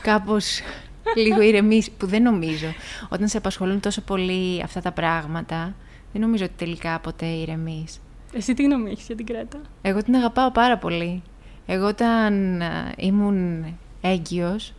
κάπως 0.01 0.59
λίγο 1.25 1.41
ηρεμεί, 1.41 1.83
που 1.97 2.05
δεν 2.05 2.21
νομίζω. 2.21 2.67
Όταν 3.09 3.27
σε 3.27 3.37
απασχολούν 3.37 3.79
τόσο 3.79 4.01
πολύ 4.01 4.61
αυτά 4.63 4.81
τα 4.81 4.91
πράγματα, 4.91 5.75
δεν 6.17 6.25
νομίζω 6.25 6.45
ότι 6.45 6.53
τελικά 6.57 6.99
ποτέ 6.99 7.25
ηρεμείς. 7.25 8.01
Εσύ 8.33 8.53
τι 8.53 8.63
γνώμη 8.63 8.91
έχεις 8.91 9.05
για 9.05 9.15
την 9.15 9.25
Κρέτα; 9.25 9.61
Εγώ 9.81 10.03
την 10.03 10.15
αγαπάω 10.15 10.51
πάρα 10.51 10.77
πολύ. 10.77 11.21
Εγώ 11.65 11.87
όταν 11.87 12.61
ήμουν 12.97 13.65
έγκυος, 14.01 14.73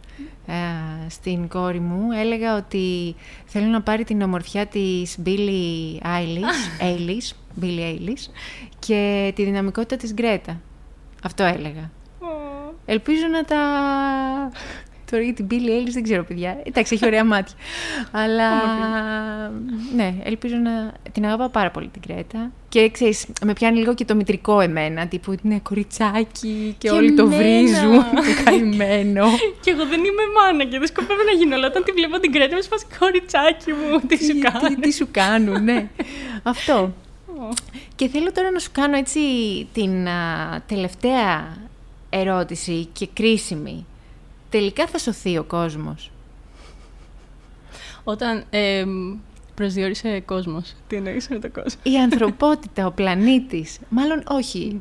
στην 1.08 1.48
κόρη 1.48 1.80
μου 1.80 2.12
έλεγα 2.12 2.56
ότι 2.56 3.14
θέλω 3.44 3.66
να 3.66 3.82
πάρει 3.82 4.04
την 4.04 4.22
ομορφιά 4.22 4.66
της 4.66 5.18
Billie 5.24 6.02
Eilish, 6.02 6.80
Eilish, 6.88 7.62
Billie 7.62 7.94
Eilish 7.94 8.30
και 8.78 9.32
τη 9.34 9.44
δυναμικότητα 9.44 9.96
της 9.96 10.14
Γκρέτα. 10.14 10.60
Αυτό 11.22 11.44
έλεγα. 11.44 11.90
Ελπίζω 12.84 13.26
να 13.26 13.44
τα 13.44 13.62
Τώρα 15.10 15.22
για 15.22 15.34
την 15.34 15.46
Billie 15.50 15.54
Eilish 15.54 15.92
δεν 15.92 16.02
ξέρω, 16.02 16.24
παιδιά. 16.24 16.60
Εντάξει, 16.62 16.94
έχει 16.94 17.06
ωραία 17.06 17.24
μάτια. 17.24 17.54
Αλλά 18.22 18.50
ναι, 19.96 20.14
ελπίζω 20.22 20.56
να 20.56 20.92
την 21.12 21.24
αγαπάω 21.24 21.48
πάρα 21.48 21.70
πολύ 21.70 21.88
την 21.88 22.02
Κρέτα. 22.02 22.50
Και 22.68 22.90
ξέρεις, 22.90 23.26
με 23.44 23.52
πιάνει 23.52 23.78
λίγο 23.78 23.94
και 23.94 24.04
το 24.04 24.14
μητρικό 24.14 24.60
εμένα. 24.60 25.06
Τύπου 25.06 25.34
είναι 25.42 25.60
κοριτσάκι 25.62 26.74
και, 26.78 26.90
όλοι 26.90 27.14
το 27.14 27.26
βρίζουν. 27.26 27.96
το 28.26 28.42
καημένο. 28.44 29.26
και 29.62 29.70
εγώ 29.70 29.86
δεν 29.86 29.98
είμαι 29.98 30.22
μάνα 30.36 30.64
και 30.64 30.78
δεν 30.78 30.86
σκοπεύω 30.86 31.22
να 31.22 31.32
γίνω. 31.38 31.54
Αλλά 31.54 31.66
όταν 31.66 31.84
τη 31.84 31.92
βλέπω 31.92 32.18
την 32.18 32.32
Κρέτα, 32.32 32.56
μου 32.56 32.62
σπάσει 32.62 32.84
κοριτσάκι 32.98 33.72
μου. 33.72 34.00
Τι 34.06 34.24
σου 34.24 34.38
κάνουν. 34.38 34.80
Τι, 34.80 34.92
σου 34.92 35.08
κάνουν, 35.10 35.64
ναι. 35.64 35.88
Αυτό. 36.42 36.92
Και 37.96 38.08
θέλω 38.08 38.32
τώρα 38.32 38.50
να 38.50 38.58
σου 38.58 38.70
κάνω 38.72 38.96
έτσι 38.96 39.20
την 39.72 40.08
τελευταία 40.66 41.56
ερώτηση 42.10 42.88
και 42.92 43.08
κρίσιμη 43.12 43.86
τελικά 44.50 44.86
θα 44.86 44.98
σωθεί 44.98 45.38
ο 45.38 45.44
κόσμος. 45.44 46.10
Όταν 48.04 48.44
ε, 48.50 48.84
προσδιορίσε 49.54 50.20
κόσμος, 50.20 50.74
τι 50.86 50.96
εννοείς 50.96 51.28
με 51.28 51.38
το 51.38 51.50
κόσμος; 51.50 51.76
Η 51.82 51.96
ανθρωπότητα, 51.98 52.86
ο 52.86 52.90
πλανήτης, 52.90 53.78
μάλλον 53.88 54.22
όχι, 54.28 54.76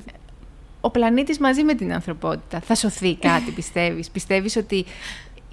ο 0.82 0.90
πλανήτης 0.90 1.40
μαζί 1.40 1.64
με 1.64 1.74
την 1.74 1.94
ανθρωπότητα. 1.94 2.60
Θα 2.60 2.76
σωθεί 2.76 3.16
κάτι, 3.16 3.52
πιστεύεις; 3.60 4.10
πιστεύεις 4.10 4.56
ότι 4.56 4.86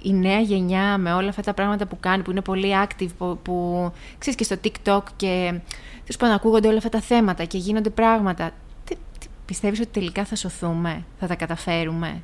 η 0.01 0.13
νέα 0.13 0.39
γενιά 0.39 0.97
με 0.97 1.13
όλα 1.13 1.29
αυτά 1.29 1.41
τα 1.41 1.53
πράγματα 1.53 1.85
που 1.85 1.97
κάνει, 1.99 2.23
που 2.23 2.31
είναι 2.31 2.41
πολύ 2.41 2.73
active, 2.83 3.09
που, 3.17 3.39
που 3.43 3.91
ξέρεις 4.17 4.37
και 4.39 4.43
στο 4.43 4.55
TikTok 4.63 5.01
και 5.15 5.59
τους 6.05 6.17
πω 6.17 6.27
ακούγονται 6.27 6.67
όλα 6.67 6.77
αυτά 6.77 6.89
τα 6.89 7.01
θέματα 7.01 7.45
και 7.45 7.57
γίνονται 7.57 7.89
πράγματα. 7.89 8.51
Τι, 8.83 8.95
τι, 9.19 9.27
πιστεύεις 9.45 9.79
ότι 9.79 9.89
τελικά 9.89 10.25
θα 10.25 10.35
σωθούμε, 10.35 11.05
θα 11.19 11.27
τα 11.27 11.35
καταφέρουμε; 11.35 12.21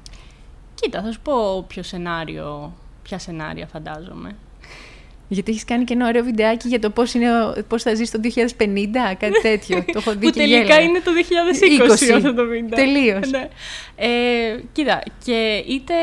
Κοίτα, 0.82 1.02
θα 1.02 1.12
σου 1.12 1.20
πω 1.24 1.64
ποιο 1.68 1.84
σενάριο, 1.84 2.74
ποια 3.04 3.20
σενάρια 3.20 3.68
φαντάζομαι. 3.68 4.36
Γιατί 5.28 5.52
έχεις 5.52 5.66
κάνει 5.66 5.84
και 5.84 5.94
ένα 5.94 6.08
ωραίο 6.08 6.24
βιντεάκι 6.24 6.68
για 6.68 6.80
το 6.80 6.90
πώς 6.90 7.14
πώς 7.68 7.84
θα 7.84 7.96
ζήσει 7.96 8.12
το 8.12 8.20
2050, 8.24 9.16
κάτι 9.18 9.42
τέτοιο. 9.42 9.86
το 9.86 9.94
έχω 9.96 10.12
δει 10.12 10.26
Που 10.26 10.32
τελικά 10.32 10.82
είναι 10.82 11.00
το 11.00 11.12
2020 12.12 12.16
αυτό 12.16 12.34
το 12.34 12.46
βίντεο. 12.46 12.80
Τελείως. 12.80 13.30
ναι. 13.30 13.50
ε, 13.96 14.60
κοίτα, 14.72 15.04
και 15.24 15.64
είτε 15.68 15.94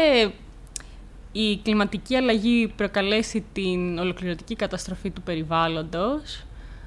η 1.32 1.56
κλιματική 1.56 2.16
αλλαγή 2.16 2.72
προκαλέσει 2.76 3.44
την 3.52 3.98
ολοκληρωτική 3.98 4.56
καταστροφή 4.56 5.10
του 5.10 5.22
περιβάλλοντος, 5.22 6.44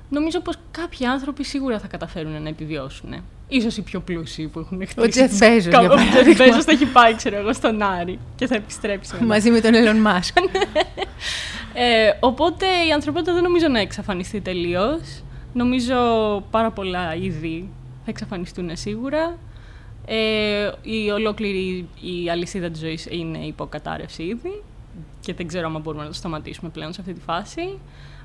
νομίζω 0.10 0.40
πως 0.40 0.56
κάποιοι 0.72 1.06
άνθρωποι 1.06 1.44
σίγουρα 1.44 1.80
θα 1.80 1.88
καταφέρουν 1.88 2.42
να 2.42 2.50
επιβιώσουν 2.50 3.24
ίσως 3.52 3.78
οι 3.78 3.82
πιο 3.82 4.00
πλούσιοι 4.00 4.48
που 4.48 4.60
έχουν 4.60 4.88
χτίσει. 4.88 5.08
Ο 5.08 5.10
Τζεφ 5.10 5.38
Μπέζος, 5.38 5.66
για 5.66 5.80
παράδειγμα. 5.80 6.20
Ο 6.20 6.22
Τζεφ 6.22 6.38
Μπέζος 6.38 6.64
θα 6.64 6.72
έχει 6.72 6.86
πάει, 6.86 7.16
ξέρω 7.16 7.38
εγώ, 7.38 7.54
στον 7.54 7.82
Άρη 7.82 8.20
και 8.36 8.48
θα 8.48 8.56
επιστρέψει. 8.56 9.24
Μαζί 9.24 9.52
με 9.52 9.60
τον 9.60 9.72
Elon 9.74 10.08
Musk. 10.08 10.44
ε, 11.74 12.12
οπότε 12.20 12.66
η 12.90 12.92
ανθρωπότητα 12.92 13.34
δεν 13.34 13.44
νομίζω 13.44 13.68
να 13.68 13.80
εξαφανιστεί 13.80 14.42
τελείως. 14.42 15.24
Νομίζω 15.54 15.96
πάρα 16.52 16.72
πολλά 16.72 17.16
είδη 17.16 17.70
θα 18.04 18.10
εξαφανιστούν 18.10 18.70
σίγουρα. 18.74 19.38
Ε, 20.06 20.72
η 20.82 21.10
ολόκληρη 21.10 21.88
η 22.02 22.30
αλυσίδα 22.30 22.70
της 22.70 22.80
ζωής 22.80 23.06
είναι 23.10 23.38
υποκατάρρευση 23.38 24.24
ήδη 24.24 24.64
και 25.20 25.34
δεν 25.34 25.48
ξέρω 25.48 25.68
αν 25.68 25.82
μπορούμε 25.82 26.04
να 26.04 26.10
το 26.10 26.16
σταματήσουμε 26.16 26.70
πλέον 26.70 26.94
σε 26.94 27.02
αυτή 27.02 27.14
τη 27.14 27.20
φάση. 27.20 27.80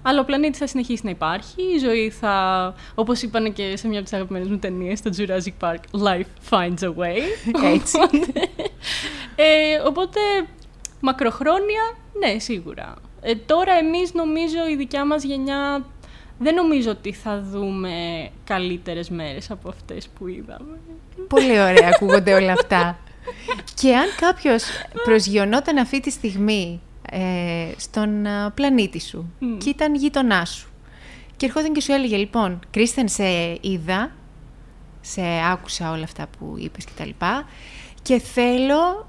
Αλλά 0.08 0.20
ο 0.20 0.24
πλανήτη 0.24 0.58
θα 0.58 0.66
συνεχίσει 0.66 1.04
να 1.04 1.10
υπάρχει. 1.10 1.62
Η 1.74 1.78
ζωή 1.78 2.10
θα. 2.10 2.74
Όπως 2.94 3.22
είπαν 3.22 3.52
και 3.52 3.76
σε 3.76 3.88
μια 3.88 3.96
από 3.96 4.08
τις 4.08 4.16
αγαπημένες 4.16 4.48
μου 4.48 4.58
ταινίες, 4.58 4.98
στο 4.98 5.10
Jurassic 5.16 5.66
Park, 5.66 6.02
Life 6.06 6.50
finds 6.50 6.80
a 6.80 6.94
way. 6.94 7.18
Έτσι. 7.74 7.98
ε, 9.36 9.78
οπότε, 9.86 10.20
μακροχρόνια, 11.00 11.96
ναι, 12.18 12.38
σίγουρα. 12.38 12.94
Ε, 13.20 13.34
τώρα 13.34 13.72
εμείς 13.72 14.14
νομίζω 14.14 14.68
η 14.70 14.76
δικιά 14.76 15.06
μας 15.06 15.22
γενιά 15.22 15.84
δεν 16.38 16.54
νομίζω 16.54 16.90
ότι 16.90 17.12
θα 17.12 17.42
δούμε 17.50 18.28
καλύτερες 18.44 19.10
μέρες 19.10 19.50
από 19.50 19.68
αυτές 19.68 20.08
που 20.08 20.26
είδαμε. 20.26 20.78
Πολύ 21.28 21.60
ωραία 21.60 21.90
ακούγονται 21.94 22.34
όλα 22.34 22.52
αυτά. 22.52 22.98
Και 23.80 23.96
αν 23.96 24.06
κάποιος 24.20 24.64
προσγειωνόταν 25.04 25.78
αυτή 25.78 26.00
τη 26.00 26.10
στιγμή 26.10 26.80
ε, 27.10 27.72
στον 27.76 28.26
ε, 28.26 28.50
πλανήτη 28.54 29.00
σου 29.00 29.32
και 29.58 29.68
ήταν 29.68 29.94
γείτονά 29.94 30.44
σου. 30.44 30.68
Και 31.36 31.46
ερχόταν 31.46 31.72
και 31.72 31.80
σου 31.80 31.92
έλεγε, 31.92 32.16
λοιπόν, 32.16 32.60
Κρίστεν, 32.70 33.08
σε 33.08 33.58
είδα, 33.60 34.10
σε 35.00 35.22
άκουσα 35.50 35.90
όλα 35.90 36.04
αυτά 36.04 36.26
που 36.38 36.54
είπες 36.58 36.84
και 36.84 36.92
τα 36.96 37.04
λοιπά 37.04 37.44
και 38.02 38.18
θέλω 38.18 39.06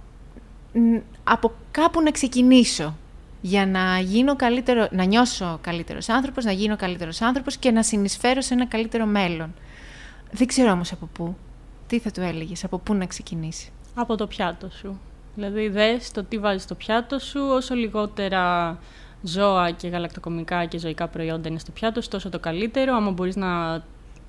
από 1.23 1.51
κάπου 1.71 2.01
να 2.01 2.11
ξεκινήσω 2.11 2.95
για 3.41 3.65
να 3.65 3.99
γίνω 3.99 4.35
καλύτερο, 4.35 4.87
να 4.91 5.03
νιώσω 5.03 5.59
καλύτερος 5.61 6.09
άνθρωπος, 6.09 6.45
να 6.45 6.51
γίνω 6.51 6.75
καλύτερος 6.75 7.21
άνθρωπος 7.21 7.57
και 7.57 7.71
να 7.71 7.83
συνεισφέρω 7.83 8.41
σε 8.41 8.53
ένα 8.53 8.65
καλύτερο 8.65 9.05
μέλλον. 9.05 9.53
Δεν 10.31 10.47
ξέρω 10.47 10.71
όμως 10.71 10.91
από 10.91 11.05
πού. 11.05 11.35
Τι 11.87 11.99
θα 11.99 12.11
του 12.11 12.21
έλεγες, 12.21 12.63
από 12.63 12.77
πού 12.77 12.93
να 12.93 13.05
ξεκινήσει; 13.05 13.71
Από 13.93 14.15
το 14.15 14.27
πιάτο 14.27 14.69
σου. 14.69 14.99
Δηλαδή, 15.37 15.69
δες 15.69 16.11
το 16.11 16.23
τι 16.23 16.37
βάζεις 16.37 16.63
στο 16.63 16.75
πιάτο 16.75 17.19
σου, 17.19 17.41
όσο 17.41 17.75
λιγότερα 17.75 18.77
ζώα 19.21 19.71
και 19.71 19.87
γαλακτοκομικά 19.87 20.65
και 20.65 20.77
ζωικά 20.77 21.07
προϊόντα 21.07 21.49
είναι 21.49 21.59
στο 21.59 21.71
πιάτο 21.71 22.01
σου, 22.01 22.09
τόσο 22.09 22.29
το 22.29 22.39
καλύτερο. 22.39 22.95
Άμα 22.95 23.11
μπορείς 23.11 23.35
να, 23.35 23.71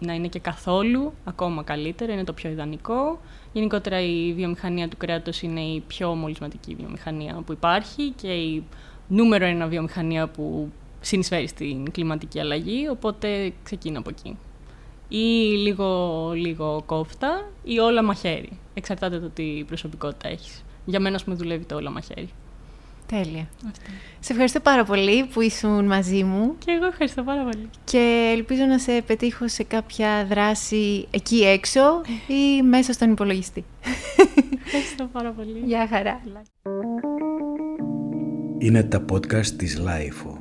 να 0.01 0.13
είναι 0.15 0.29
και 0.29 0.39
καθόλου, 0.39 1.13
ακόμα 1.25 1.63
καλύτερο, 1.63 2.13
είναι 2.13 2.25
το 2.25 2.33
πιο 2.33 2.51
ιδανικό. 2.51 3.21
Γενικότερα 3.53 4.01
η 4.01 4.33
βιομηχανία 4.33 4.89
του 4.89 4.97
κρέατος 4.97 5.43
είναι 5.43 5.61
η 5.61 5.81
πιο 5.87 6.15
μολυσματική 6.15 6.75
βιομηχανία 6.75 7.43
που 7.47 7.53
υπάρχει 7.53 8.11
και 8.11 8.29
η 8.29 8.65
νούμερο 9.09 9.45
ένα 9.45 9.67
βιομηχανία 9.67 10.29
που 10.29 10.73
συνεισφέρει 11.01 11.47
στην 11.47 11.91
κλιματική 11.91 12.41
αλλαγή, 12.41 12.89
οπότε 12.89 13.53
ξεκινά 13.63 13.99
από 13.99 14.11
εκεί. 14.11 14.37
Ή 15.09 15.57
λίγο, 15.57 16.31
λίγο 16.35 16.83
κόφτα 16.87 17.49
ή 17.65 17.79
όλα 17.79 18.03
μαχαίρι. 18.03 18.59
Εξαρτάται 18.75 19.19
το 19.19 19.29
τι 19.29 19.65
προσωπικότητα 19.67 20.29
έχεις 20.29 20.63
για 20.89 21.01
μένα, 21.01 21.21
με 21.25 21.35
δουλεύει 21.35 21.65
το 21.65 21.75
όλο 21.75 21.91
μαχαίρι. 21.91 22.29
Τέλεια. 23.07 23.49
Σε 24.21 24.33
ευχαριστώ 24.33 24.61
πάρα 24.61 24.85
πολύ 24.85 25.25
που 25.25 25.41
ήσουν 25.41 25.87
μαζί 25.87 26.25
μου. 26.25 26.55
Και 26.59 26.71
εγώ 26.71 26.87
ευχαριστώ 26.87 27.23
πάρα 27.23 27.43
πολύ. 27.43 27.71
Και 27.85 28.33
ελπίζω 28.37 28.65
να 28.65 28.79
σε 28.79 29.03
πετύχω 29.07 29.49
σε 29.49 29.63
κάποια 29.63 30.27
δράση 30.29 31.07
εκεί 31.11 31.37
έξω 31.37 31.81
ή 32.27 32.63
μέσα 32.63 32.93
στον 32.93 33.11
υπολογιστή. 33.11 33.65
Ευχαριστώ 34.65 35.09
πάρα 35.13 35.31
πολύ. 35.31 35.63
Γεια 35.65 35.89
χαρά. 35.89 36.21
Είναι 38.59 38.83
τα 38.83 39.05
podcast 39.13 39.47
της 39.47 39.81
Lifeo. 39.87 40.38